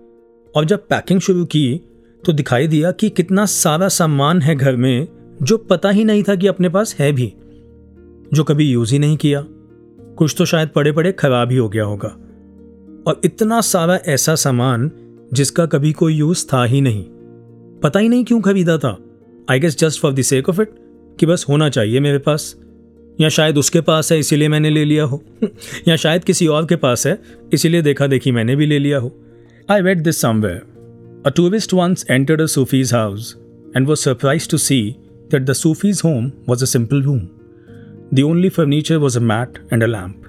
[0.55, 1.81] और जब पैकिंग शुरू की
[2.27, 5.09] तो दिखाई दिया कि कितना सारा सामान है घर में,
[5.42, 7.33] जो पता ही नहीं था कि अपने पास है भी,
[8.33, 9.45] जो कभी यूज़ ही नहीं किया।
[10.01, 12.09] कुछ तो शायद पड़े पड़े खराब ही हो गया होगा।
[13.07, 14.90] और इतना सारा ऐसा सामान,
[15.33, 17.05] जिसका कभी कोई यूज़ था ही नहीं।
[17.83, 18.99] पता ही नहीं क्यों खरीदा था।
[19.51, 20.71] I guess just for the sake of it
[21.21, 22.65] कि बस होना चाहिए मेरे पास।
[23.20, 25.22] या शायद उसके पास है, इसीलिए मैंने ले लिया हो।
[25.88, 27.18] या शायद किसी और के पास है,
[27.52, 29.12] इसीलिए देखा देखी मैंने भी ले लिया हो।
[29.70, 30.62] I read this somewhere
[31.26, 33.35] a tourist once entered a Sufi's house
[33.76, 34.81] and was surprise to see
[35.33, 37.20] that the Sufi's home was a simple room
[38.14, 40.24] the only furniture was a mat and a lamp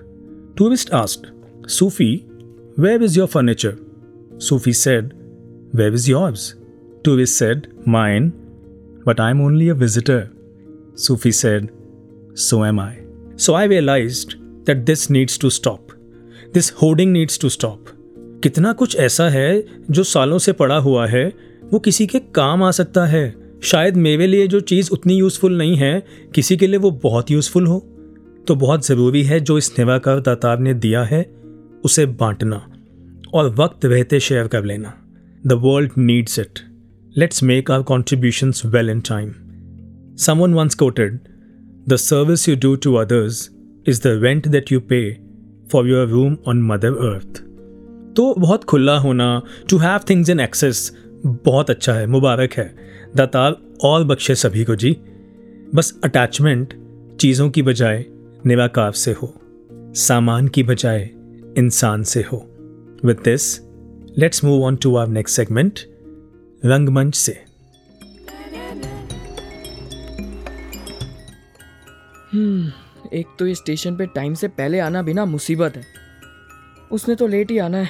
[0.57, 1.27] tourist asked
[1.69, 2.13] Sufi
[2.79, 3.75] where is your furniture
[4.41, 5.11] Sufi said
[5.75, 6.53] where is yours
[7.05, 8.29] tourist said mine
[9.07, 10.27] but I am only a visitor
[10.97, 11.67] Sufi said
[12.37, 12.93] So am I.
[13.35, 15.91] So I realized that this needs to stop.
[16.53, 17.87] This hoarding needs to stop.
[18.43, 21.25] कितना कुछ ऐसा है जो सालों से पड़ा हुआ है,
[21.71, 23.23] वो किसी के काम आ सकता है
[23.63, 26.03] शायद मेरे लिए जो चीज़ उतनी यूज़फुल नहीं है,
[26.35, 27.79] किसी के लिए वो बहुत यूज़फुल हो
[28.47, 31.21] तो बहुत ज़रूरी है जो इस निवाकार दातार ने दिया है,
[31.85, 32.61] उसे बांटना
[33.33, 34.93] और वक्त रहते शेयर कर लेना
[35.47, 36.59] the world needs it
[37.17, 39.33] let's make our contributions well in time
[40.17, 41.19] someone once quoted
[41.89, 43.49] the service you do to others
[43.87, 45.17] is the rent that you pay
[45.71, 47.43] for your room on mother earth
[48.15, 52.75] तो बहुत खुला होना to have things in excess बहुत अच्छा है, मुबारक है।
[53.15, 54.97] दातार, और बख्शे सभी को जी।
[55.75, 56.73] बस अटैचमेंट
[57.17, 58.05] चीज़ों की बजाय
[58.45, 59.33] निराकार से हो।
[59.95, 61.09] सामान की बजाय
[61.57, 62.49] इंसान से हो।
[63.05, 63.61] With this
[64.17, 65.79] let's move on to our next segment
[66.65, 67.46] रंगमंच से।
[73.13, 75.83] एक तो ये स्टेशन पे टाइम से पहले आना भी ना मुसीबत है।
[76.91, 77.89] उसने तो लेट ही आना है।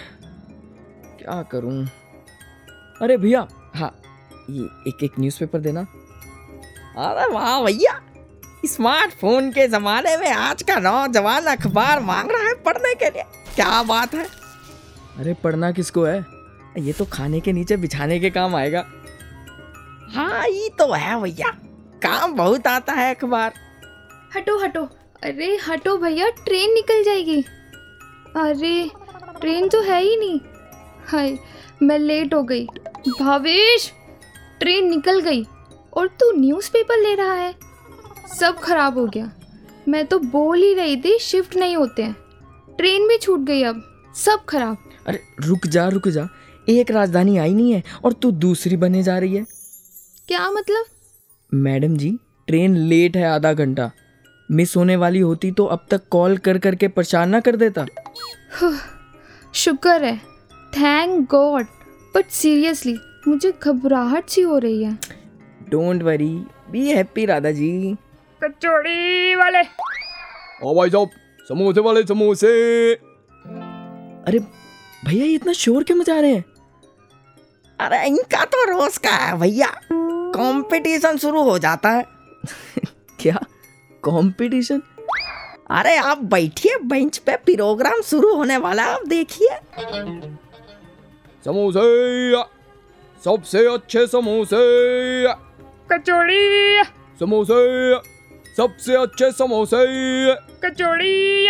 [1.19, 1.85] क्या करूँ?
[3.01, 3.93] अरे भैया हाँ
[4.49, 5.81] ये एक एक न्यूज़पेपर देना।
[6.99, 7.99] अरे वाह भैया
[8.65, 13.23] स्मार्टफ़ोन के ज़माने में आज का नौजवान अखबार मांग रहा है पढ़ने के लिए।
[13.55, 14.25] क्या बात है?
[15.19, 16.25] अरे पढ़ना किसको है?
[16.77, 18.85] ये तो खाने के नीचे बिछाने के काम आएगा।
[20.13, 21.49] हाँ ये तो है भैया,
[22.03, 23.53] काम बहुत आता है अखबार।
[24.35, 24.81] हटो हटो।
[25.23, 27.41] अरे हटो भैया ट्रेन निकल जाएगी।
[28.35, 28.89] अरे
[29.41, 30.39] ट्रेन तो है ही नहीं।
[31.07, 31.37] हाय
[31.81, 32.67] मैं लेट हो गई।
[33.19, 33.91] भावेश
[34.59, 35.45] ट्रेन निकल गई।
[35.93, 37.55] और तू न्यूज़पेपर ले रहा है।
[38.39, 39.31] सब खराब हो गया।
[39.87, 42.15] मैं तो बोल ही रही थी शिफ्ट नहीं होते हैं।
[42.77, 46.29] ट्रेन भी छूट गई अब। सब खराब। अरे रुक जा रुक जा।
[46.69, 49.45] एक राजधानी आई नहीं है और तू दूसरी बने जा रही है।
[50.27, 50.85] क्या मतलब?
[51.53, 53.91] मैडम जी ट्रेन लेट है आधा घंटा।
[54.51, 57.85] मिस होने वाली होती तो अब तक कॉल कर कर के परेशान ना कर देता।
[59.53, 60.17] शुक्र है।
[60.73, 61.65] थैंक गॉड
[62.15, 64.97] बट सीरियसली मुझे घबराहट सी हो रही है।
[65.69, 67.97] Don't worry be happy Radha ji.
[68.43, 69.61] कचौड़ी वाले।
[70.63, 71.09] ओ भाई साहब
[71.47, 72.93] समोसे वाले समोसे।
[74.27, 74.39] अरे
[75.05, 76.45] भैया ये इतना शोर क्यों मचा रहे हैं?
[77.79, 79.67] अरे इनका तो रोज का है भैया।
[80.35, 82.05] कंपटीशन शुरू हो जाता है।
[84.07, 84.81] कंपटीशन
[85.69, 89.49] अरे आप बैठिए बेंच पे प्रोग्राम शुरू होने वाला आप देखिए।
[91.45, 91.87] समोसे
[93.21, 94.61] सबसे अच्छे समोसे।
[95.91, 96.83] कचौड़ी।
[97.19, 97.95] समोसे
[98.57, 99.85] सबसे अच्छे समोसे।
[100.63, 101.49] कचौड़ी।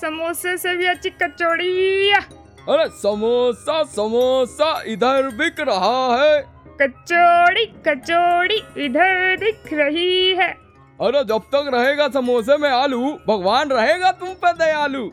[0.00, 6.40] समोसे से भी अच्छी कचौड़ी। अरे समोसा समोसा इधर बिक रहा है।
[6.82, 10.67] कचौड़ी कचौड़ी इधर दिख रही है।
[11.00, 15.04] अरे जब तक रहेगा समोसे में आलू भगवान रहेगा तुम पे दयालु।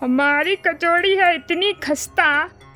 [0.00, 2.26] हमारी कचौड़ी है इतनी खस्ता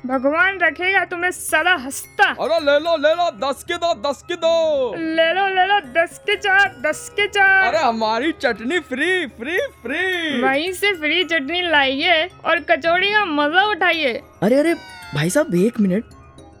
[0.05, 4.35] भगवान रखेगा तुम्हें सदा हंसता। अरे ले लो ले लो दस के दो दस के
[4.35, 9.25] दो। ले लो ले लो दस के चार दस के चार। अरे हमारी चटनी फ्री
[9.37, 14.73] फ्री फ्री। वहीं से फ्री चटनी लाइए और कचौड़ी का मज़ा उठाइए। अरे अरे
[15.15, 16.03] भाई साहब एक मिनट।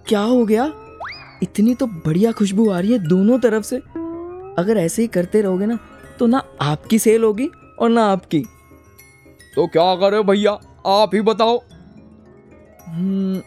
[0.07, 0.71] क्या हो गया?
[1.43, 3.81] इतनी तो बढ़िया खुशबू आ रही है दोनों तरफ़ से।
[4.57, 5.77] अगर ऐसे ही करते रहोगे ना
[6.19, 8.39] तो ना आपकी सेल होगी और ना आपकी।
[9.55, 10.51] तो क्या करे भैया?
[10.85, 11.59] आप ही बताओ।
[12.87, 13.41] हम्म,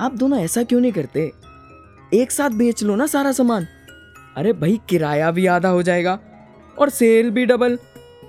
[0.00, 1.30] आप दोनों ऐसा क्यों नहीं करते?
[2.14, 3.66] एक साथ बेच लो ना सारा सामान।
[4.36, 6.18] अरे भाई किराया भी आधा हो जाएगा
[6.78, 7.78] और सेल भी डबल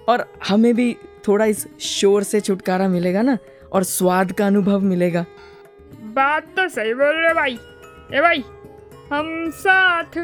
[0.10, 0.96] और हमें भी
[1.28, 3.38] थोड़ा इस शोर से छुटकारा मिलेगा ना
[3.74, 5.26] और स्वाद का अनुभव मिलेगा।
[6.16, 7.58] बात तो सही बोल रहे भाई।
[8.14, 8.44] ए भाई
[9.14, 10.18] हम साथ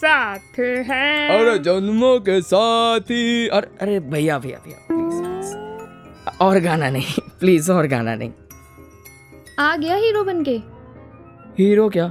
[0.00, 5.56] साथ हैं। अरे जन्मों के साथ ही। अरे अरे भैया भैया भैया प्लीज़
[6.42, 8.30] और गाना नहीं प्लीज़ और गाना नहीं।
[9.58, 10.56] आ गया हीरो बन के।
[11.58, 12.08] हीरो क्या?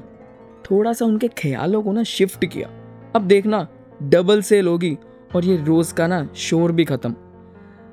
[0.72, 2.68] थोड़ा सा उनके ख्यालों को ना शिफ्ट किया।
[3.16, 3.68] अब देखना
[4.04, 4.98] डबल सेल होगी
[5.36, 7.16] और ये रोज का ना शोर भी खत्म।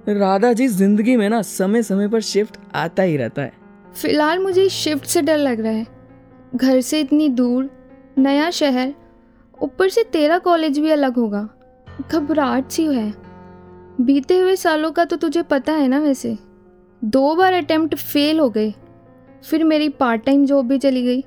[0.09, 3.53] राधा जी ज़िंदगी में ना समय समय पर शिफ्ट आता ही रहता है।
[4.03, 5.87] फ़िलहाल मुझे शिफ्ट से डर लग रहा है।
[6.55, 7.71] घर से इतनी दूर
[8.19, 8.95] नया शहर
[9.63, 11.49] ऊपर से तेरा कॉलेज भी अलग होगा।
[12.13, 13.15] घबराहट सी है।
[14.01, 16.39] बीते हुए सालों का तो तुझे पता है ना वैसे।
[17.05, 18.75] दो बार अटेम्प्ट फेल हो गए।
[19.51, 21.25] फिर मेरी पार्ट टाइम जॉब भी चली गई।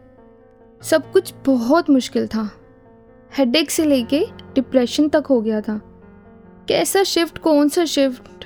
[0.82, 2.50] सब कुछ बहुत मुश्किल था।
[3.38, 5.82] हेडेक से लेके डिप्रेशन तक हो गया था।
[6.68, 8.46] कैसा शिफ्ट कौन सा शिफ्ट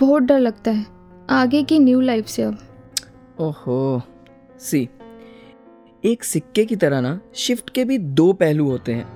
[0.00, 0.86] बहुत डर लगता है।
[1.30, 2.58] आगे की न्यू लाइफ से अब।
[3.40, 4.02] ओहो
[4.58, 4.88] सी
[6.04, 9.06] एक सिक्के की तरह ना शिफ्ट के भी दो पहलू होते हैं।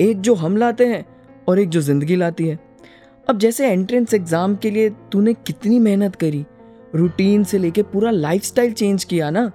[0.00, 1.04] एक जो हम लाते हैं
[1.48, 2.58] और एक जो ज़िंदगी लाती है।
[3.26, 6.44] अब जैसे एंट्रेंस एग्ज़ाम के लिए तूने कितनी मेहनत करी
[6.94, 9.46] रूटीन से लेके पूरा लाइफस्टाइल चेंज किया ना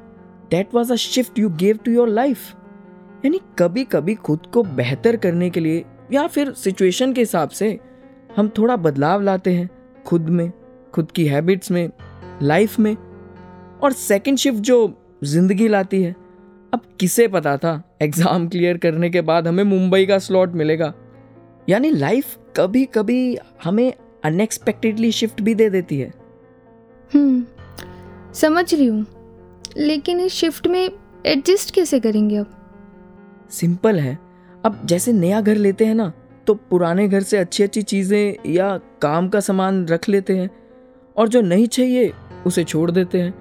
[0.51, 2.49] that was a shift you gave to your life
[3.26, 7.78] यानी कभी कभी खुद को बेहतर करने के लिए या फिर सिचुएशन के हिसाब से
[8.38, 9.70] हम थोड़ा बदलाव लाते हैं,
[10.05, 10.51] खुद में,
[10.93, 11.89] खुद की हैबिट्स में
[12.43, 12.95] लाइफ में।
[13.84, 14.78] और सेकंड शिफ्ट जो
[15.24, 16.16] ज़िंदगी लाती है
[16.74, 17.82] अब किसे पता था?
[18.01, 20.93] एग्ज़ाम क्लियर करने के बाद हमें मुंबई का स्लॉट मिलेगा।
[21.70, 23.93] यानी लाइफ कभी कभी हमें
[24.26, 26.13] अनएक्सपेक्टेडली शिफ्ट भी दे देती है।
[27.11, 27.45] हम्म
[28.34, 29.05] समझ रही हूँ।
[29.78, 30.89] लेकिन इस शिफ्ट में
[31.26, 32.55] एडजस्ट कैसे करेंगे अब?
[33.51, 34.17] सिंपल है।
[34.65, 36.11] अब जैसे नया घर लेते हैं ना
[36.47, 40.49] तो पुराने घर से अच्छी अच्छी चीज़ें या काम का सामान रख लेते हैं
[41.17, 42.11] और जो नहीं चाहिए
[42.47, 43.34] उसे छोड़ देते हैं।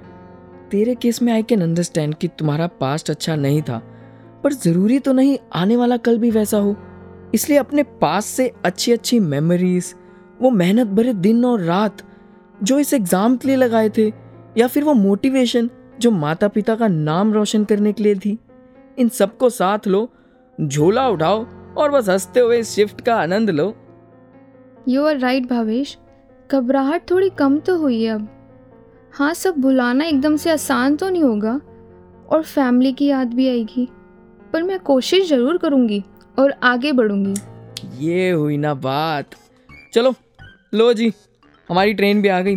[0.70, 3.78] तेरे केस में आई कैन अंडरस्टैंड कि तुम्हारा पास्ट अच्छा नहीं था,
[4.44, 6.76] पर ज़रूरी तो नहीं आने वाला कल भी वैसा हो।
[7.34, 9.94] इसलिए अपने पास से अच्छी अच्छी मेमोरीज
[10.40, 12.02] वो मेहनत भरे दिन और रात,
[12.62, 14.06] जो इस एग्ज़ाम के लिए लगाए थे,
[14.58, 18.38] या फिर वो मोटिवेशन जो माता पिता का नाम रोशन करने के लिए थी,
[18.98, 20.08] इन सबको साथ लो,
[20.58, 21.44] झोला उठाओ
[21.78, 23.74] और बस हँसते हुए शिफ्ट का आनंद लो।
[24.88, 25.96] You are right Bhavesh.
[26.50, 28.28] घबराहट थोड़ी कम तो हुई है अब।
[29.14, 31.60] हाँ सब भुलाना एकदम से आसान तो नहीं होगा
[32.28, 33.88] और फैमिली की याद भी आएगी
[34.52, 36.02] पर मैं कोशिश ज़रूर करूँगी
[36.38, 37.34] और आगे बढ़ूँगी।
[38.06, 39.34] ये हुई ना बात।
[39.94, 40.14] चलो
[40.74, 41.12] लो जी
[41.68, 42.56] हमारी ट्रेन भी आ गई।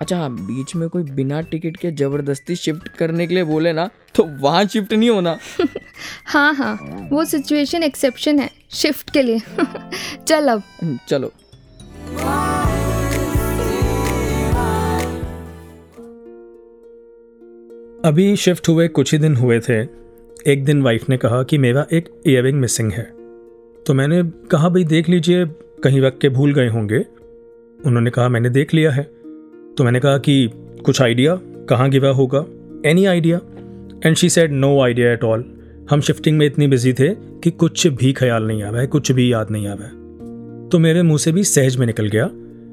[0.00, 3.88] अच्छा हाँ बीच में कोई बिना टिकट के ज़बरदस्ती शिफ्ट करने के लिए बोले ना
[4.14, 5.38] तो वहाँ शिफ्ट नहीं होना।
[6.26, 6.74] हाँ हाँ
[7.12, 9.40] वो सिचुएशन एक्सेप्शन है शिफ्ट के लिए।
[10.26, 10.62] चल अब।
[11.08, 11.32] चलो।
[18.04, 19.82] अभी शिफ्ट हुए कुछ ही दिन हुए थे।
[20.46, 23.02] एक दिन वाइफ ने कहा कि मेरा एक इयर मिसिंग है।
[23.86, 25.46] तो मैंने कहा, भाई देख लीजिए,
[25.84, 26.98] कहीं रख के भूल गए होंगे।
[27.86, 29.02] उन्होंने कहा, मैंने देख लिया है।
[29.78, 30.50] तो मैंने कहा कि,
[30.84, 32.44] कुछ आइडिया कहाँ गिरा होगा?
[32.86, 33.40] Any idea
[34.06, 35.44] and she said no idea at all
[35.90, 39.12] हम शिफ्टिंग में इतनी बिज़ी थे कि कुछ भी ख्याल नहीं आ रहा है कुछ
[39.12, 42.30] भी याद नहीं आ रहा है तो मेरे मुँह से भी सहज में निकल गया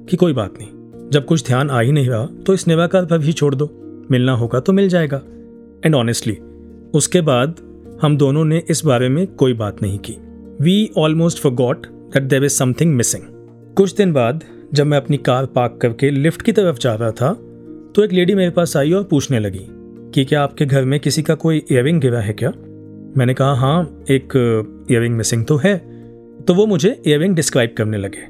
[0.09, 3.17] कि कोई बात नहीं, जब कुछ ध्यान आ ही नहीं रहा तो इस निवाकार पर
[3.17, 3.80] भी छोड़ दो।
[4.11, 5.21] मिलना होगा तो मिल जाएगा।
[5.85, 6.37] एंड ऑनेस्टली
[6.93, 7.55] उसके बाद
[8.01, 10.15] हम दोनों ने इस बारे में कोई बात नहीं की।
[10.61, 13.23] We almost forgot that there is something missing
[13.75, 14.43] कुछ दिन बाद
[14.73, 17.33] जब मैं अपनी कार पार्क करके लिफ्ट की तरफ़ जा रहा था
[17.95, 19.65] तो एक लेडी मेरे पास आई और पूछने लगी
[20.13, 22.49] कि क्या आपके घर में किसी का कोई इयरिंग गिरा है क्या?
[23.17, 24.33] मैंने कहा हाँ एक
[24.91, 25.77] इयरिंग मिसिंग तो है।
[26.41, 28.27] तो वो मुझे इयरिंग डिस्क्राइब करने लगे।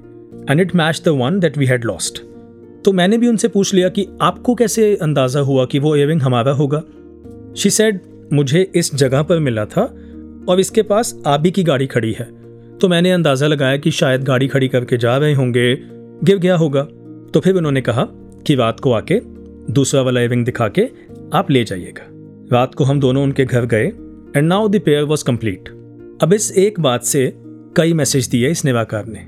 [0.51, 2.23] And it match the one that we had lost
[2.86, 6.51] तो मैंने भी उनसे पूछ लिया कि आपको कैसे अंदाज़ा हुआ कि वो इयरिंग हमारा
[6.51, 6.84] होगा?
[7.57, 7.99] शी सेड
[8.34, 9.82] मुझे इस जगह पर मिला था
[10.49, 12.25] और इसके पास आबी की गाड़ी खड़ी है।
[12.77, 15.75] तो मैंने अंदाज़ा लगाया कि शायद गाड़ी खड़ी करके जा रहे होंगे,
[16.23, 16.84] गिर गया होगा।
[17.34, 18.07] तो फिर उन्होंने कहा
[18.47, 19.19] कि रात को आके
[19.71, 20.88] दूसरा वाला इयरिंग दिखा के
[21.34, 22.07] आप ले जाइएगा।
[22.53, 25.69] रात को हम दोनों उनके घर गए and now the pair was complete
[26.21, 27.34] अब इस एक बात से
[27.75, 29.19] कई मैसेज दिए इस निवाकार ने।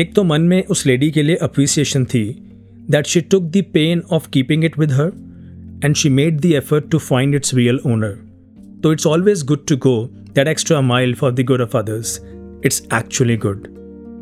[0.00, 2.24] एक तो मन में उस लेडी के लिए अप्रिसिएशन थी
[2.88, 5.08] that she took the pain of keeping it with her
[5.82, 8.18] and she made the effort to find its real owner.
[8.80, 12.20] Though it's always good to go that extra mile for the good of others,
[12.62, 13.68] it's actually good.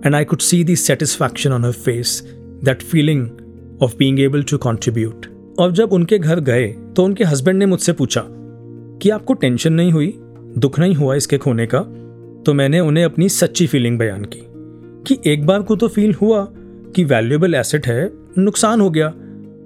[0.04, 2.22] And I could see the satisfaction on her face,
[2.62, 3.24] that feeling
[3.80, 5.26] of being able to contribute.
[5.58, 8.22] और जब उनके घर गए तो उनके husband ने मुझसे पूछा
[9.02, 10.12] कि आपको टेंशन नहीं हुई
[10.58, 11.78] दुख नहीं हुआ इसके खोने का
[12.46, 14.40] तो मैंने उन्हें अपनी सच्ची फीलिंग बयान की
[15.06, 16.46] कि एक बार को तो फील हुआ
[16.96, 19.12] कि वैल्यूएबल एसेट है, नुकसान हो गया,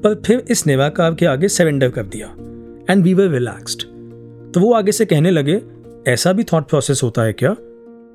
[0.05, 2.27] पर फिर इस नेवाकार के आगे सरेंडर कर दिया
[2.91, 3.83] एंड वी वर रिलैक्सड
[4.53, 5.61] तो वो आगे से कहने लगे,
[6.09, 7.57] ऐसा भी थॉट प्रोसेस होता है क्या?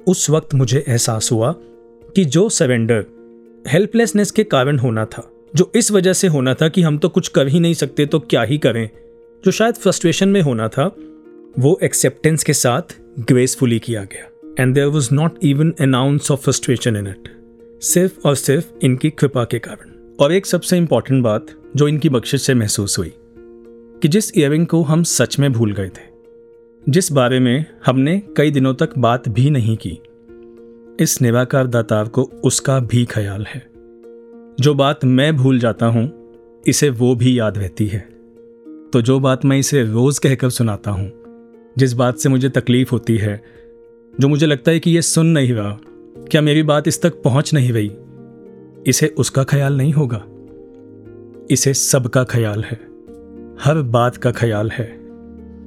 [0.08, 1.52] उस वक्त मुझे एहसास हुआ
[2.16, 3.06] कि जो सरेंडर
[3.68, 7.28] हेल्पलेसनेस के कारण होना था, जो इस वजह से होना था कि हम तो कुछ
[7.28, 8.90] कर ही नहीं सकते तो क्या ही करें?
[9.46, 10.86] जो शायद फ्रस्ट्रेशन में होना था,
[11.60, 16.96] वो एक्सेप्टेंस के साथ ग्रेसफुली किया गया and there was not even an ounce of frustration
[16.96, 17.30] in it
[17.86, 22.42] सिर्फ़ और सिर्फ़ इनकी कृपा के कारण। और एक सबसे इंपॉर्टेंट बात जो इनकी बख्शिश
[22.42, 23.14] से महसूस हुई,
[24.02, 26.04] कि जिस इयरिंग को हम सच में भूल गए थे,
[26.90, 30.00] जिस बारे में हमने कई दिनों तक बात भी नहीं की,
[31.04, 33.68] इस निवाकार दातार को उसका भी ख्याल है।
[34.60, 36.12] जो बात मैं भूल जाता हूँ,
[36.68, 38.00] इसे वो भी याद रहती है।
[38.94, 41.12] तो जो बात मैं इसे रोज़ कहकर सुनाता हूँ,
[41.78, 43.44] जिस बात से मुझे तकलीफ़ होती है,
[44.20, 45.80] जो मुझे लगता है कि ये सुन नहीं रहा
[46.18, 47.92] क्या मेरी बात इस तक पहुँच नहीं रही
[48.88, 50.26] इसे उसका ख्याल नहीं होगा।
[51.52, 52.82] इसे सबका ख्याल है।
[53.60, 55.00] हर बात का ख्याल है।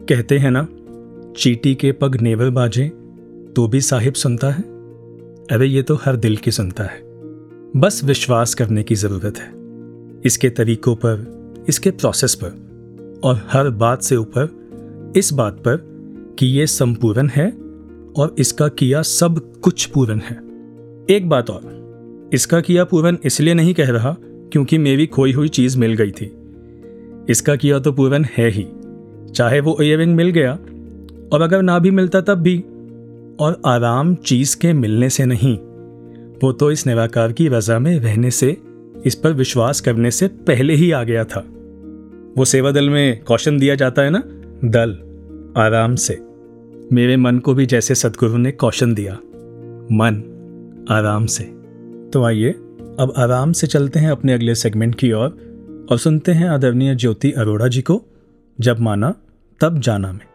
[0.09, 0.69] कहते हैं ना,
[1.33, 2.89] चीटी के पग नेवर बाजे
[3.57, 4.63] तो भी साहिब सुनता है?
[5.53, 7.01] अरे, ये तो हर दिल की सुनता है।
[7.77, 9.53] बस विश्वास करने की ज़रूरत है।
[10.25, 12.51] इसके तरीकों पर, इसके प्रोसेस पर,
[13.25, 14.49] और हर बात से ऊपर,
[15.17, 15.77] इस बात पर
[16.39, 17.68] कि ये संपूर्ण है
[18.19, 20.37] और इसका किया सब कुछ पूर्ण है।
[21.11, 25.79] एक बात और, इसका किया पूर्ण इसलिए नहीं कह रहा क्योंकि मेरी खोई हुई चीज़
[25.79, 26.33] मिल गई थी।
[27.29, 28.67] इसका किया तो पूर्ण है ही,
[29.35, 30.53] चाहे वो इयरिंग मिल गया,
[31.33, 32.65] और अगर ना भी मिलता तब भी।
[33.41, 35.57] और आराम चीज़ के मिलने से नहीं,
[36.43, 38.57] वो तो इस निराकार की रजा में रहने से,
[39.07, 41.45] इस पर विश्वास करने से पहले ही आ गया था।
[42.39, 44.23] वो सेवा दल में कौशन दिया जाता है ना?
[44.65, 44.99] दल,
[45.57, 46.28] आराम से।
[46.93, 49.15] मेरे मन को भी जैसे सदगुरु ने कौशन दिया।
[49.93, 50.25] मन
[50.91, 51.45] आराम से।
[52.13, 52.51] तो आइए
[53.01, 56.95] अब आराम से चलते हैं अपने अगले सेगमेंट की ओर और, और सुनते हैं आदरणीय
[56.95, 58.05] ज्योति अरोड़ा जी को
[58.61, 59.15] जब माना
[59.61, 60.29] तब जाना में।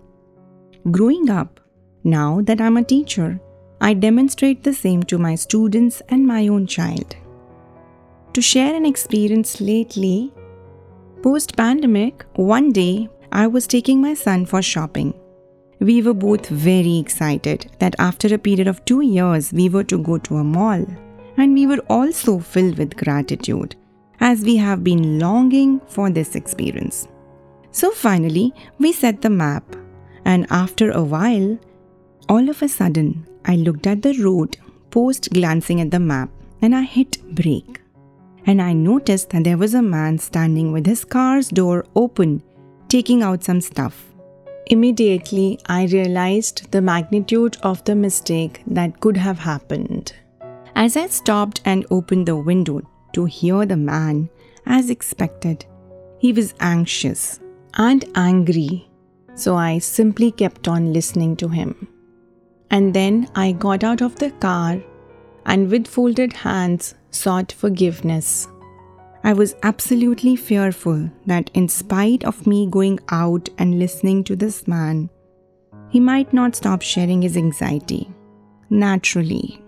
[0.90, 1.58] Growing up,
[2.04, 3.40] now that I'm a teacher,
[3.80, 7.16] I demonstrate the same to my students and my own child.
[8.34, 10.32] To share an experience lately,
[11.22, 15.14] post pandemic, one day I was taking my son for shopping.
[15.80, 19.98] We were both very excited that after a period of two years, we were to
[19.98, 20.84] go to a mall,
[21.36, 23.76] and we were also filled with gratitude
[24.20, 27.08] as we have been longing for this experience.
[27.70, 29.76] So finally, we set the map,
[30.24, 31.58] and after a while,
[32.28, 34.56] all of a sudden, I looked at the road,
[34.90, 37.80] post glancing at the map, and I hit brake.
[38.46, 42.42] And I noticed that there was a man standing with his car's door open,
[42.88, 44.04] taking out some stuff.
[44.66, 50.12] Immediately, I realized the magnitude of the mistake that could have happened.
[50.74, 52.82] As I stopped and opened the window
[53.18, 54.30] to hear the man,
[54.64, 55.66] as expected.
[56.18, 57.40] He was anxious
[57.74, 58.88] and angry,
[59.34, 61.88] so I simply kept on listening to him.
[62.70, 64.80] And then I got out of the car
[65.46, 68.46] and with folded hands sought forgiveness.
[69.24, 74.68] I was absolutely fearful that, in spite of me going out and listening to this
[74.68, 75.10] man,
[75.88, 78.08] he might not stop sharing his anxiety.
[78.70, 79.60] Naturally.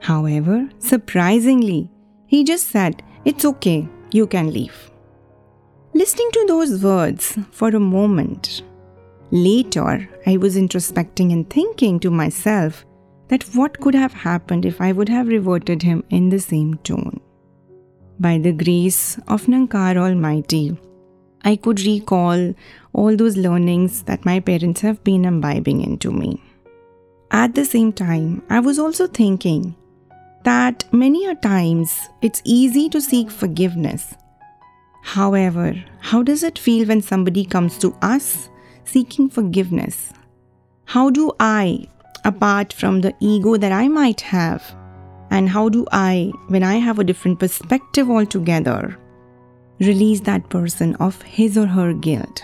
[0.00, 1.90] However, surprisingly,
[2.32, 4.90] he just said, It's okay, you can leave.
[5.92, 8.62] Listening to those words for a moment,
[9.30, 12.86] later I was introspecting and thinking to myself
[13.28, 17.20] that what could have happened if I would have reverted him in the same tone.
[18.18, 20.78] By the grace of Nankar Almighty,
[21.42, 22.54] I could recall
[22.94, 26.42] all those learnings that my parents have been imbibing into me.
[27.30, 29.74] At the same time, I was also thinking
[30.44, 34.14] that many a times it's easy to seek forgiveness.
[35.02, 38.48] However, how does it feel when somebody comes to us
[38.84, 40.12] seeking forgiveness?
[40.84, 41.88] How do I,
[42.24, 44.62] apart from the ego that I might have,
[45.30, 48.98] and how do I, when I have a different perspective altogether,
[49.80, 52.42] release that person of his or her guilt?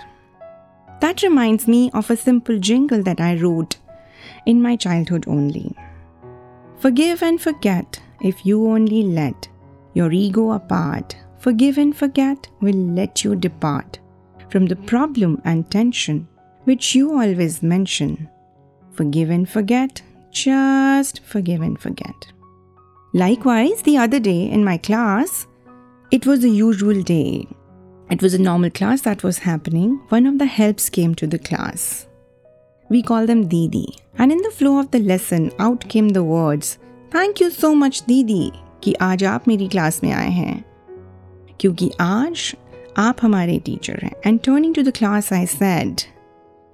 [1.01, 3.77] That reminds me of a simple jingle that I wrote
[4.47, 5.77] in my childhood only.
[6.81, 9.49] Forgive and forget if you only let
[9.95, 11.17] your ego apart.
[11.39, 13.99] Forgive and forget will let you depart
[14.51, 16.27] from the problem and tension
[16.65, 18.29] which you always mention.
[18.93, 22.33] Forgive and forget, just forgive and forget.
[23.15, 25.47] Likewise, the other day in my class,
[26.11, 27.47] it was a usual day.
[28.11, 30.01] It was a normal class that was happening.
[30.09, 32.08] One of the helps came to the class
[32.90, 33.88] We call them Didi.
[34.18, 36.78] And in the flow of the lesson, out came the words,
[37.12, 38.52] Thank you so much, Didi,
[38.84, 40.64] कि आज आप मेरी class में आए हैं
[41.60, 42.56] क्योंकि आज
[42.98, 46.02] आप हमारे टीचर हैं and turning to the class I said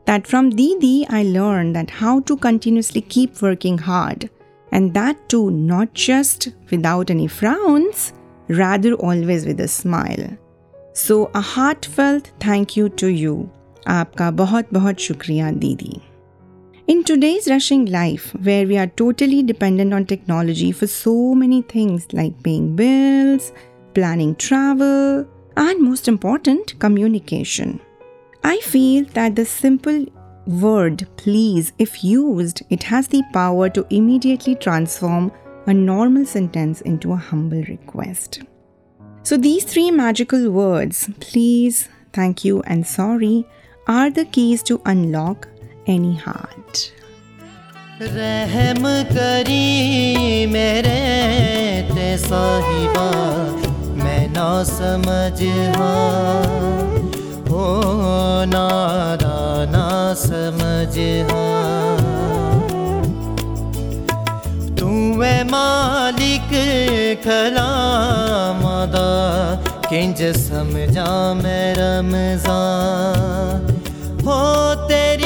[0.10, 4.24] that from Didi I learned that how to continuously keep working hard
[4.78, 8.06] and that too not just without any frowns
[8.62, 10.26] rather always with a smile
[11.04, 13.36] so a heartfelt thank you to you
[13.88, 16.00] आपका बहुत बहुत शुक्रिया दीदी
[16.92, 22.08] In today's rushing life, where we are totally dependent on technology for so many things
[22.20, 23.52] like paying bills,
[23.94, 27.80] planning travel, and most important, communication.
[28.44, 30.08] I feel that the simple
[30.48, 35.32] word please, if used, it has the power to immediately transform
[35.68, 38.42] a normal sentence into a humble request.
[39.22, 43.46] So, these three magical words, please, thank you, and sorry,
[43.87, 45.47] are the keys to unlock
[45.87, 46.91] any heart.
[48.01, 51.03] रहम करी मेरे
[51.91, 53.09] ते साहिबा
[54.03, 55.39] मैं ना समझ
[55.77, 56.41] हाँ।
[57.51, 57.67] हो
[58.55, 59.39] नारा
[59.75, 59.89] ना
[60.25, 60.95] समझ
[61.31, 61.97] हाँ।
[64.81, 64.91] तू
[65.23, 66.51] है मालिक
[67.27, 69.09] खलामदा
[69.89, 71.13] किंज समझा
[71.43, 73.74] मैं रमज़ान। हो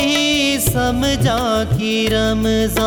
[0.09, 2.79] तेरी समझा कि रमज़ान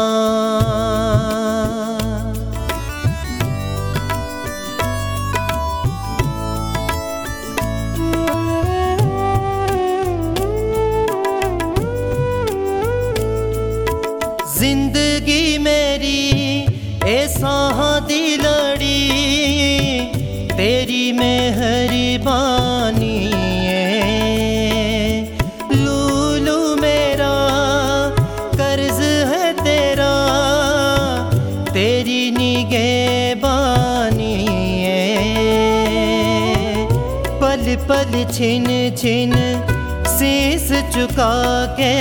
[40.92, 41.96] झुका के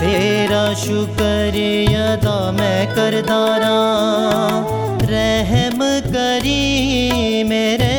[0.00, 1.62] तेरा शुक्र
[1.96, 3.76] अदा मैं करदारा
[5.10, 7.94] रहम करी मेरे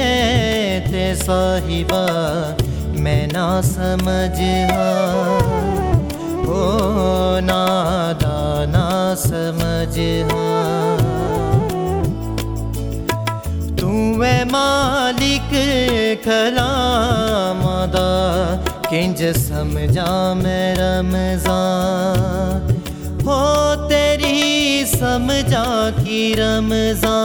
[0.88, 2.06] ते साहिबा,
[3.02, 4.38] मैं ना समझ
[4.72, 5.68] हाँ।
[8.72, 9.98] ना समझ
[10.32, 10.98] हाँ।
[13.76, 15.52] तू है मालिक
[16.26, 18.08] खलामदा
[18.90, 22.62] किंज समझा मैं रमज़ान,
[23.22, 23.40] हो
[23.88, 27.16] तेरी समझा की रमज़ान।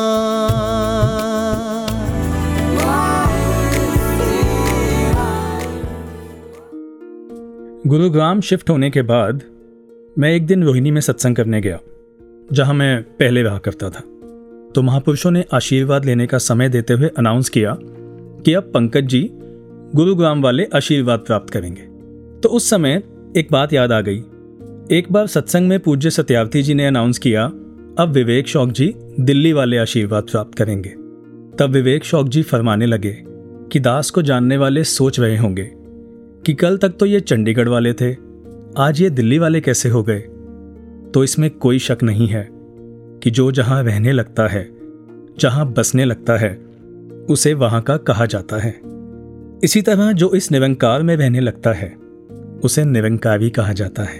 [7.87, 9.43] गुरुग्राम शिफ्ट होने के बाद
[10.17, 11.79] मैं एक दिन रोहिणी में सत्संग करने गया,
[12.53, 14.01] जहाँ मैं पहले रहा करता था।
[14.75, 19.23] तो महापुरुषों ने आशीर्वाद लेने का समय देते हुए अनाउंस किया कि अब पंकज जी
[19.97, 21.83] गुरुग्राम वाले आशीर्वाद प्राप्त करेंगे।
[22.41, 23.03] तो उस समय
[23.37, 24.19] एक बात याद आ गई।
[24.91, 27.45] एक बार सत्संग में पूज्य सत्यार्थी जी ने अनाउंस किया,
[27.99, 30.89] अब विवेक शौक जी दिल्ली वाले आशीर्वाद प्राप्त करेंगे।
[31.59, 33.17] तब विवेक शौक जी फरमाने लगे
[33.73, 35.71] कि दास को जानने वाले सोच रहे होंगे
[36.47, 38.13] कि कल तक तो ये चंडीगढ़ वाले थे,
[38.77, 40.21] आज ये दिल्ली वाले कैसे हो गए?
[41.15, 42.49] तो इसमें कोई शक नहीं है
[43.23, 44.69] कि जो जहाँ रहने लगता है,
[45.39, 46.55] जहाँ बसने लगता है,
[47.31, 48.92] उसे वहाँ का कहा जाता है।
[49.63, 51.89] इसी तरह जो इस निरंकार में रहने लगता है,
[52.65, 54.19] उसे निरंकारी कहा जाता है।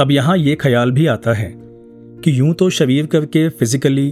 [0.00, 1.52] अब यहाँ ये ख्याल भी आता है
[2.24, 4.08] कि यूँ तो शरीर करके फिजिकली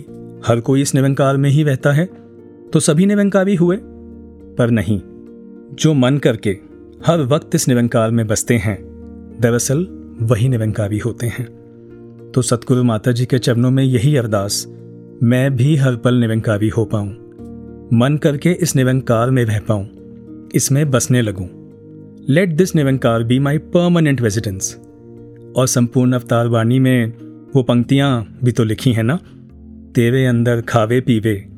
[0.47, 2.05] हर कोई इस निरंकार में ही रहता है
[2.73, 3.77] तो सभी निरंकारी हुए?
[4.59, 5.01] पर नहीं।
[5.75, 6.57] जो मन करके
[7.07, 8.79] हर वक्त इस निरंकार में बसते हैं,
[9.41, 9.87] दरअसल
[10.23, 11.47] वही निरंकारी होते हैं।
[12.35, 14.65] तो सतगुरु माता जी के चरणों में यही अरदास,
[15.23, 17.09] मैं भी हर पल निरंकारी हो पाऊँ,
[17.93, 19.87] मन करके इस निरंकार में रह पाऊँ।
[20.55, 21.47] इसमें बसने लगूं।
[22.29, 24.77] Let this Nirankar be my permanent residence
[25.57, 27.13] और संपूर्ण अवतार वाणी में
[27.57, 29.17] वो पंक्तियाँ भी तो लिखी हैं ना?
[29.95, 31.49] तेरे अंदर खावे पीवे,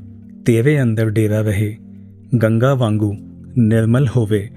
[0.47, 1.77] तेरे अंदर डेरा रहे,
[2.35, 3.17] गंगा वांगू
[3.59, 4.51] निर्मल होवे,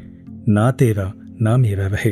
[0.48, 2.12] ना तेरा, ना मेरा रहे।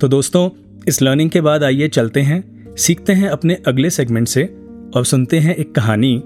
[0.00, 0.50] तो दोस्तों,
[0.88, 4.58] इस लर्निंग के बाद आइए चलते हैं, सीखते हैं अपने अगले सेगमेंट से
[4.96, 6.22] और सुनते हैं एक कहानी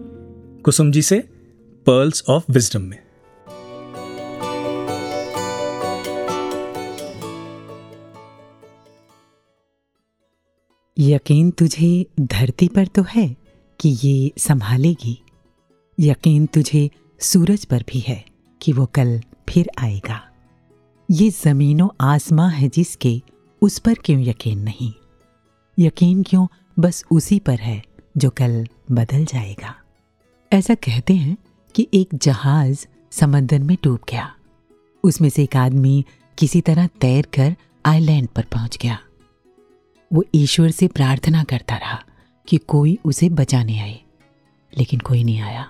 [0.62, 1.18] कुसुम जी से
[1.86, 3.05] पर्ल्स ऑफ़ विजडम में।
[10.98, 13.36] यकीन तुझे धरती पर तो है
[13.80, 15.22] कि ये संभालेगी।
[16.00, 16.90] यकीन तुझे
[17.20, 18.24] सूरज पर भी है
[18.62, 20.30] कि वो कल फिर आएगा।
[21.10, 23.22] ये ज़मीनों आसमां है जिसके
[23.62, 24.92] उस पर क्यों यकीन नहीं?
[25.78, 26.46] यकीन क्यों
[26.78, 27.82] बस उसी पर है
[28.16, 29.74] जो कल बदल जाएगा?
[30.52, 31.36] ऐसा कहते हैं
[31.74, 34.34] कि एक जहाज़ समंदर में डूब गया।
[35.04, 36.04] उसमें से एक आदमी
[36.38, 38.98] किसी तरह तैर कर आइलैंड पर पहुँच गया।
[40.10, 42.02] वो ईश्वर से प्रार्थना करता रहा
[42.48, 43.98] कि कोई उसे बचाने आए,
[44.72, 45.68] लेकिन कोई नहीं आया।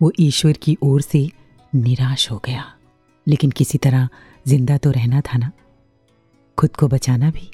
[0.00, 1.28] वो ईश्वर की ओर से
[1.72, 2.64] निराश हो गया,
[3.26, 4.08] लेकिन किसी तरह
[4.48, 5.50] ज़िंदा तो रहना था ना?
[6.58, 7.50] खुद को बचाना भी?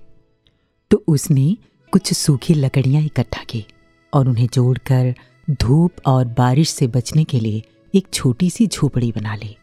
[0.91, 1.57] तो उसने
[1.93, 3.65] कुछ सूखी लकड़ियाँ इकट्ठा की
[4.13, 5.15] और उन्हें जोड़कर
[5.51, 7.63] धूप और बारिश से बचने के लिए
[7.95, 9.57] एक छोटी सी झोपड़ी बना ली।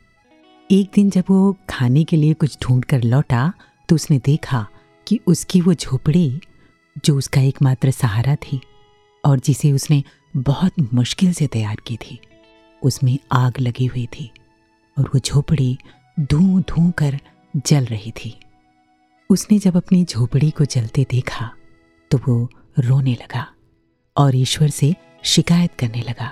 [0.70, 3.52] एक दिन जब वो खाने के लिए कुछ ढूंढ कर लौटा
[3.90, 4.68] तो उसने देखा
[5.08, 6.40] कि उसकी वो झोपड़ी,
[7.06, 8.60] जो उसका एकमात्र सहारा थी
[9.24, 10.04] और जिसे उसने
[10.38, 12.20] बहुत मुश्किल से तैयार की थी,
[12.82, 14.32] उसमें आग लगी हुई थी
[14.98, 15.78] और वो झोपड़ी
[16.20, 17.20] धू धू कर
[17.58, 18.34] जल रही थी।
[19.30, 21.52] उसने जब अपनी झोपड़ी को जलते देखा
[22.12, 22.50] तो वो
[22.80, 23.46] रोने लगा
[24.18, 24.94] और ईश्वर से
[25.24, 26.32] शिकायत करने लगा,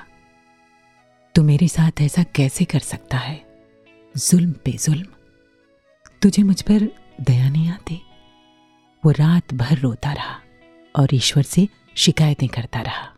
[1.36, 3.44] तू मेरे साथ ऐसा कैसे कर सकता है?
[4.16, 5.06] जुल्म पे जुल्म
[6.22, 6.88] तुझे मुझ पर
[7.22, 8.02] दया नहीं आती?
[9.06, 10.41] वो रात भर रोता रहा
[10.95, 13.16] और ईश्वर से शिकायतें करता रहा।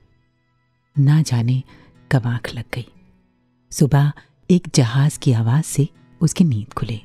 [0.99, 1.63] ना जाने
[2.11, 2.87] कब आँख लग गई।
[3.71, 4.11] सुबह
[4.51, 5.87] एक जहाज़ की आवाज़ से
[6.21, 6.97] उसकी नींद खुले।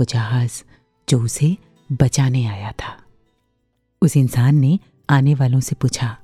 [0.00, 0.62] वो जहाज़
[1.08, 1.56] जो उसे
[1.92, 3.02] बचाने आया था।
[4.02, 4.78] उस इंसान ने
[5.10, 6.18] आने वालों से पूछा,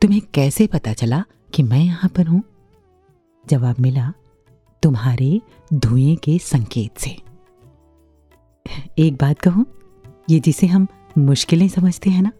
[0.00, 2.42] तुम्हें कैसे पता चला कि मैं यहाँ पर हूँ?
[3.46, 4.12] जवाब मिला,
[4.82, 5.40] तुम्हारे
[5.74, 7.16] धुएँ के संकेत से।
[8.98, 9.66] एक बात कहूँ,
[10.30, 10.86] ये जिसे हम
[11.18, 12.32] मुश्किलें समझते हैं ना?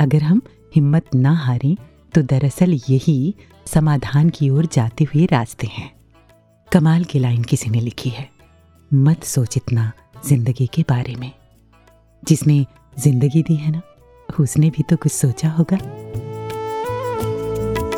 [0.00, 0.42] अगर हम
[0.76, 1.76] हिम्मत ना हारें
[2.14, 3.34] तो दरअसल यही
[3.66, 5.92] समाधान की ओर जाते हुए रास्ते हैं।
[6.72, 8.30] कमाल की लाइन किसी ने लिखी है।
[8.94, 9.92] मत सोच इतना
[10.26, 11.32] ज़िंदगी के बारे में।
[12.24, 12.66] जिसने
[12.98, 13.82] ज़िंदगी दी है ना,
[14.40, 15.76] उसने भी तो कुछ सोचा होगा।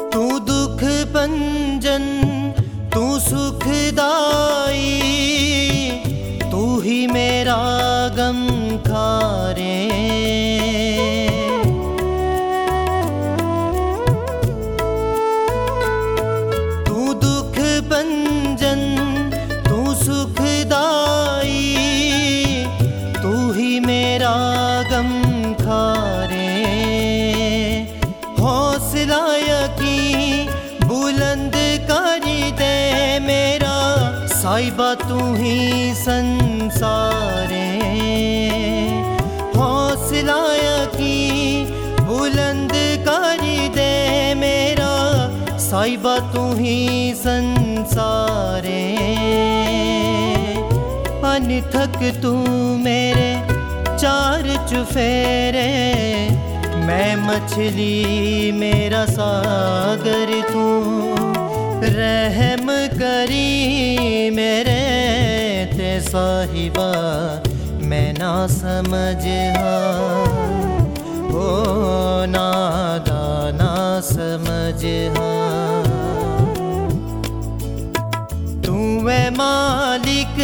[0.09, 2.05] तू दुख पंजन
[2.95, 4.64] तू सुखदाई ही
[7.07, 7.57] मेरा
[8.17, 8.41] गम
[8.87, 9.77] खारे।
[16.89, 17.57] तू दुख
[17.93, 18.83] पंजन
[19.69, 21.63] तू सुखदाई,
[23.23, 24.35] तू ही मेरा
[24.91, 25.11] गम
[25.55, 26.53] खारे।
[28.41, 30.53] हौसला यकीन
[30.89, 31.57] बुलंद
[31.91, 32.75] करी दे
[33.21, 33.77] मेरा,
[34.33, 35.59] साहिबा तू ही
[36.65, 37.71] संसारे।
[39.57, 41.67] हौसला यकीन
[42.01, 42.73] बुलंद
[43.09, 44.93] करी दे मेरा
[45.59, 46.79] साहिबा, तू ही
[47.17, 48.85] संसारे।
[51.25, 52.33] अनथक तू
[52.79, 53.31] मेरे
[53.99, 55.69] चार चुफेरे
[56.87, 60.67] मैं मछली मेरा सागर तू।
[61.97, 64.84] रहम करी मेरे
[66.15, 66.91] साहिबा,
[67.91, 69.25] मैं ना समझ
[69.57, 70.45] हाँ।
[72.35, 73.25] नादा,
[73.59, 74.83] ना समझ
[78.67, 78.77] तू
[79.09, 80.39] है मालिक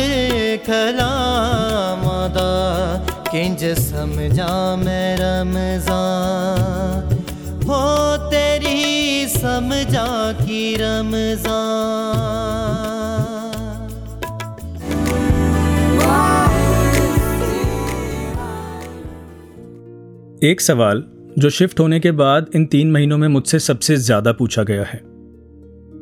[0.66, 2.51] खलामदा
[3.31, 6.03] किंज समझा मैं रमजा।
[7.71, 7.83] हो
[8.29, 10.11] तेरी समझा
[10.43, 11.99] की रमज़ान
[20.45, 21.03] एक सवाल
[21.38, 24.99] जो शिफ्ट होने के बाद इन तीन महीनों में मुझसे सबसे ज़्यादा पूछा गया है।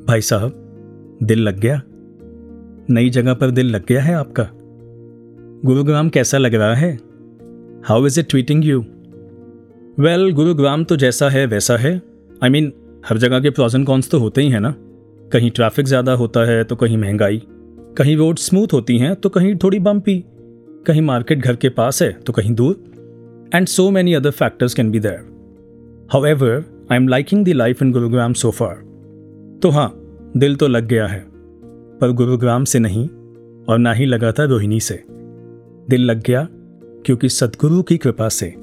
[0.07, 1.81] भाई साहब दिल लग गया?
[2.91, 4.47] नई जगह पर दिल लग गया है आपका?
[5.65, 6.93] गुरुग्राम कैसा लग रहा है?
[7.85, 8.81] How is it treating you
[9.99, 13.75] well Gurugram तो जैसा है वैसा है। आई I मीन mean, हर जगह के प्रॉज
[13.75, 14.75] एंड कॉन्स तो होते ही हैं ना।
[15.33, 17.43] कहीं ट्रैफ़िक ज़्यादा होता है तो कहीं महँगाई।
[17.97, 20.23] कहीं रोड स्मूथ होती हैं तो कहीं थोड़ी बम्पी
[20.87, 22.85] कहीं मार्केट घर के पास है तो कहीं दूर।
[23.57, 25.21] So many other factors can be there
[26.25, 28.75] however I am liking the life in Gurugram so far
[29.63, 30.05] तो हाँ
[30.37, 31.25] दिल तो लग गया है,
[32.01, 33.09] पर गुरुग्राम से नहीं,
[33.69, 35.05] और ना ही लगा था रोहिणी से।
[35.91, 36.49] दिल लग गया
[37.07, 38.55] क्योंकि सदगुरु की कृपा से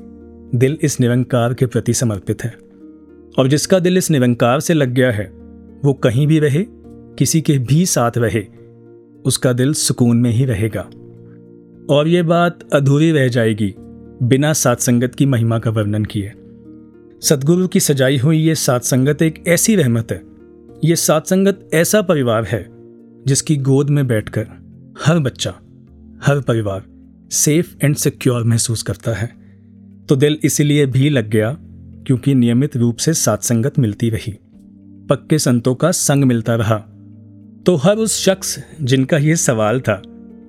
[0.55, 2.53] दिल इस निरंकार के प्रति समर्पित है।
[3.39, 5.25] और जिसका दिल इस निरंकार से लग गया है,
[5.86, 6.65] वो कहीं भी रहे,
[7.17, 8.45] किसी के भी साथ रहे,
[9.25, 10.89] उसका दिल सुकून में ही रहेगा।
[11.89, 13.75] और ये बात अधूरी रह जाएगी
[14.24, 16.32] बिना सात संगत की महिमा का वर्णन किए।
[17.22, 20.22] सदगुरु की सजाई हुई ये सात संगत एक ऐसी रहमत है।
[20.84, 22.68] ये सात संगत ऐसा परिवार है,
[23.28, 24.47] जिसकी गोद में बैठकर
[25.05, 25.49] हर बच्चा,
[26.24, 26.84] हर परिवार
[27.32, 29.30] सेफ़ एंड सिक्योर महसूस करता है।
[30.09, 31.57] तो दिल इसीलिए भी लग गया,
[32.07, 34.39] क्योंकि नियमित रूप से सात्संगत मिलती रही।
[35.09, 36.78] पक्के संतों का संग मिलता रहा।
[37.66, 40.01] तो हर उस शख्स जिनका यह सवाल था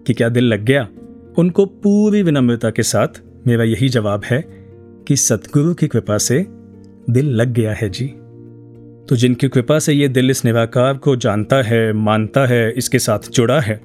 [0.06, 0.88] कि क्या दिल लग गया,
[1.38, 4.44] उनको पूरी विनम्रता के साथ मेरा यही जवाब है
[5.08, 6.46] कि सतगुरु की कृपा से
[7.10, 8.06] दिल लग गया है जी।
[9.08, 13.18] तो जिनकी कृपा से ये दिल इस निराकार को जानता है, मानता है, इसके साथ
[13.30, 13.80] जुड़ा है,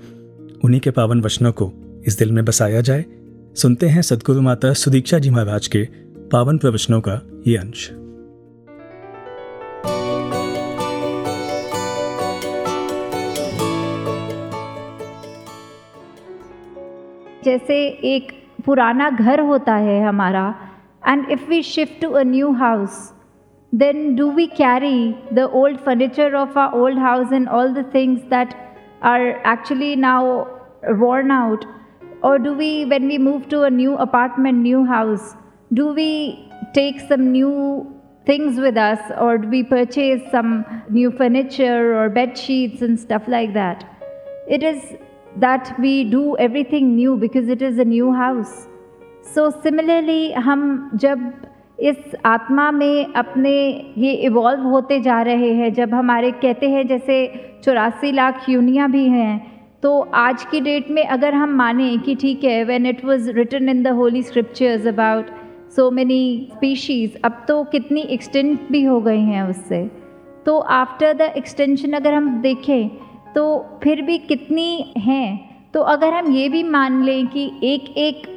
[0.65, 1.71] उन्हीं के पावन वचनों को
[2.07, 3.05] इस दिल में बसाया जाए।
[3.55, 5.87] सुनते हैं सदगुरु माता सुदीक्षा जी महाराज के
[6.31, 7.89] पावन प्रवचनों का ये अंश।
[17.45, 20.53] जैसे एक पुराना घर होता है हमारा
[21.07, 22.97] and if we shift to a new house
[23.73, 28.21] then do we carry the old furniture of a old house in all the things
[28.29, 28.53] that
[29.03, 30.35] are actually now
[30.99, 31.65] worn out
[32.23, 35.35] और do we when we move to a new apartment new house
[35.73, 36.11] do we
[36.75, 37.51] take some new
[38.27, 40.53] things with us और do we purchase some
[40.91, 43.83] new furniture और bed sheets and stuff like that
[44.49, 44.81] it is
[45.37, 48.67] that we do everything new because it is a new house.
[49.23, 51.31] So similarly, हम जब
[51.79, 53.51] इस आत्मा में अपने
[53.97, 57.15] ये evolve होते जा रहे हैं, जब हमारे कहते हैं जैसे
[57.63, 59.51] चौरासी लाख यूनियाँ भी हैं
[59.83, 63.69] तो आज की डेट में अगर हम माने कि ठीक है when it was written
[63.69, 65.29] in the holy scriptures about
[65.75, 69.83] so many species अब तो कितनी एक्सटेंट भी हो गई हैं उससे।
[70.45, 72.89] तो आफ्टर द एक्सटेंशन अगर हम देखें
[73.35, 75.51] तो फिर भी कितनी हैं?
[75.73, 78.27] तो अगर हम ये भी मान लें कि एक एक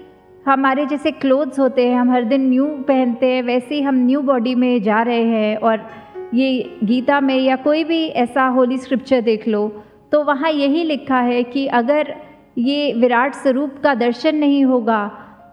[0.49, 4.21] हमारे जैसे क्लोथ्स होते हैं, हम हर दिन न्यू पहनते हैं, वैसे ही हम न्यू
[4.21, 5.91] बॉडी में जा रहे हैं और
[6.35, 9.69] ये गीता में या कोई भी ऐसा होली स्क्रिप्चर देख लो
[10.13, 12.15] तो वहाँ यही लिखा है कि अगर
[12.59, 15.07] ये विराट स्वरूप का दर्शन नहीं होगा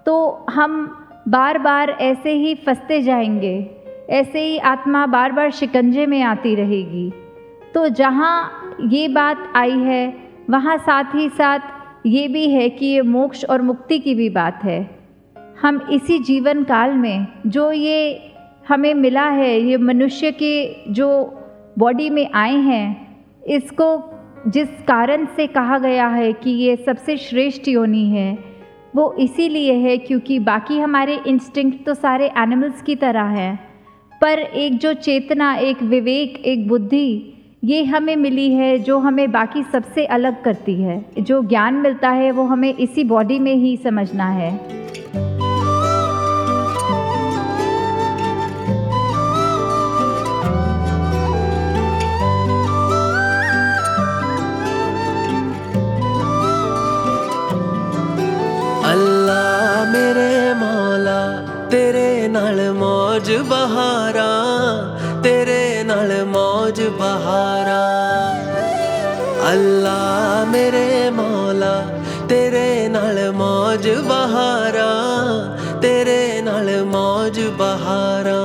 [0.06, 0.86] तो हम
[1.28, 3.70] बार बार ऐसे ही फंसते जाएँगे,
[4.10, 7.12] ऐसे ही आत्मा बार बार शिकंजे में आती रहेगी।
[7.74, 10.14] तो जहाँ ये बात आई है,
[10.50, 11.60] वहाँ साथ ही साथ
[12.06, 14.80] ये भी है कि ये मोक्ष और मुक्ति की भी बात है।
[15.62, 18.32] हम इसी जीवन काल में जो ये
[18.70, 21.08] हमें मिला है, ये मनुष्य के जो
[21.80, 23.18] बॉडी में आए हैं,
[23.48, 23.90] इसको
[24.48, 28.38] जिस कारण से कहा गया है कि ये सबसे श्रेष्ठ योनि है,
[28.96, 33.56] वो इसीलिए है क्योंकि बाकी हमारे इंस्टिंक्ट तो सारे एनिमल्स की तरह हैं।
[34.22, 37.34] पर एक जो चेतना, एक विवेक, एक बुद्धि
[37.64, 42.32] ये हमें मिली है, जो हमें बाकी सबसे अलग करती है। जो ज्ञान मिलता है,
[42.32, 44.50] वो हमें इसी बॉडी में ही समझना है।
[58.92, 61.22] अल्लाह मेरे मौला,
[61.68, 64.32] तेरे नाल मौज बहारा,
[65.24, 65.61] तेरे
[66.90, 67.82] बहारा।
[69.52, 71.74] अल्लाह मेरे मौला,
[72.28, 74.90] तेरे नाल मौज बहारा,
[75.82, 78.40] तेरे नाल मौज बहारा।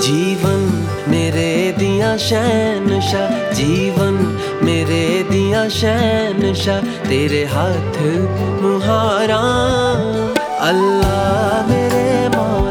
[0.00, 0.62] जीवन
[1.08, 4.14] मेरे दिया शैन शाह जीवन
[4.62, 7.98] मेरे दिया शैन शाह तेरे हाथ
[8.62, 9.40] मुहारा।
[10.68, 12.69] अल्लाह मेरे मौला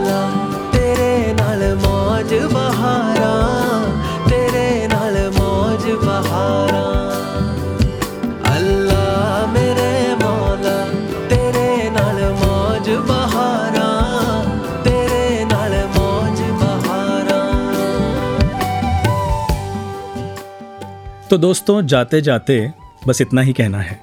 [21.29, 22.71] तो दोस्तों, जाते जाते
[23.07, 23.99] बस इतना ही कहना है।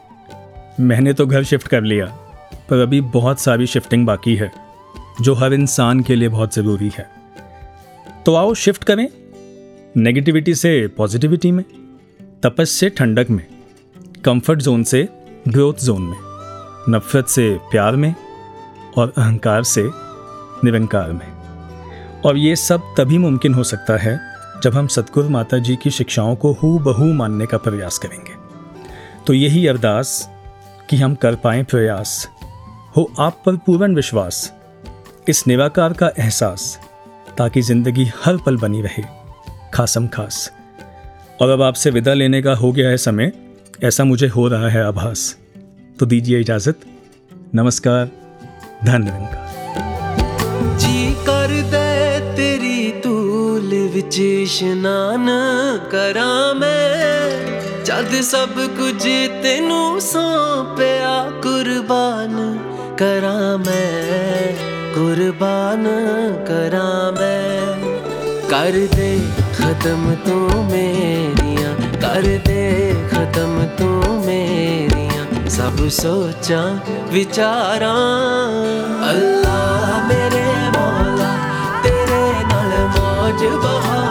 [0.80, 2.06] मैंने तो घर शिफ्ट कर लिया,
[2.70, 4.52] पर अभी बहुत सारी शिफ्टिंग बाकी है,
[5.20, 7.08] जो हर इंसान के लिए बहुत ज़रूरी है।
[8.26, 9.08] तो आओ शिफ्ट करें
[9.96, 11.64] नेगेटिविटी से पॉजिटिविटी में,
[12.42, 13.46] तपस से ठंडक में
[14.24, 15.08] कंफर्ट जोन से
[15.48, 16.18] ग्रोथ जोन में,
[16.88, 18.14] नफरत से प्यार में,
[18.98, 19.90] और अहंकार से
[20.64, 21.32] निरंकार में।
[22.24, 24.20] और ये सब तभी मुमकिन हो सकता है
[24.64, 28.34] जब हम सतगुरु माता जी की शिक्षाओं को हु बहू मानने का प्रयास करेंगे।
[29.26, 30.28] तो यही अरदास
[30.90, 32.28] कि हम कर पाए प्रयास।
[32.96, 34.52] हो आप पर पूर्ण विश्वास,
[35.28, 36.78] इस निराकार का एहसास,
[37.38, 39.02] ताकि ज़िंदगी हर पल बनी रहे,
[39.74, 40.50] खासम खास।
[41.42, 43.32] और अब आपसे विदा लेने का हो गया है समय,
[43.84, 45.36] ऐसा मुझे हो रहा है आभास।
[45.98, 46.80] तो दीजिए इजाज़त,
[47.54, 48.10] नमस्कार,
[48.84, 49.44] धन्यवाद।
[50.78, 53.15] जी कर दे तेरी तू
[53.56, 55.28] ਧੂਲ ਵਿੱਚ ਇਸ਼ਨਾਨ
[55.90, 57.30] ਕਰਾਂ ਮੈਂ।
[57.84, 59.02] ਜਦ ਸਭ ਕੁਝ
[59.42, 62.58] ਤੈਨੂੰ ਸੌਂਪਿਆ, ਕੁਰਬਾਨ
[62.98, 64.52] ਕਰਾਂ ਮੈਂ।
[64.94, 65.84] ਕੁਰਬਾਨ
[66.46, 67.76] ਕਰਾਂ ਮੈਂ।
[68.48, 69.20] ਕਰ ਦੇ
[69.58, 76.78] ਖਤਮ ਤੂੰ ਮੇਰੀਆਂ, ਕਰ ਦੇ ਖਤਮ ਤੂੰ ਮੇਰੀਆਂ। ਸਭ ਸੋਚਾਂ,
[77.12, 78.20] ਵਿਚਾਰਾਂ।
[79.10, 79.76] ਅੱਲਾ
[83.38, 84.05] to go home.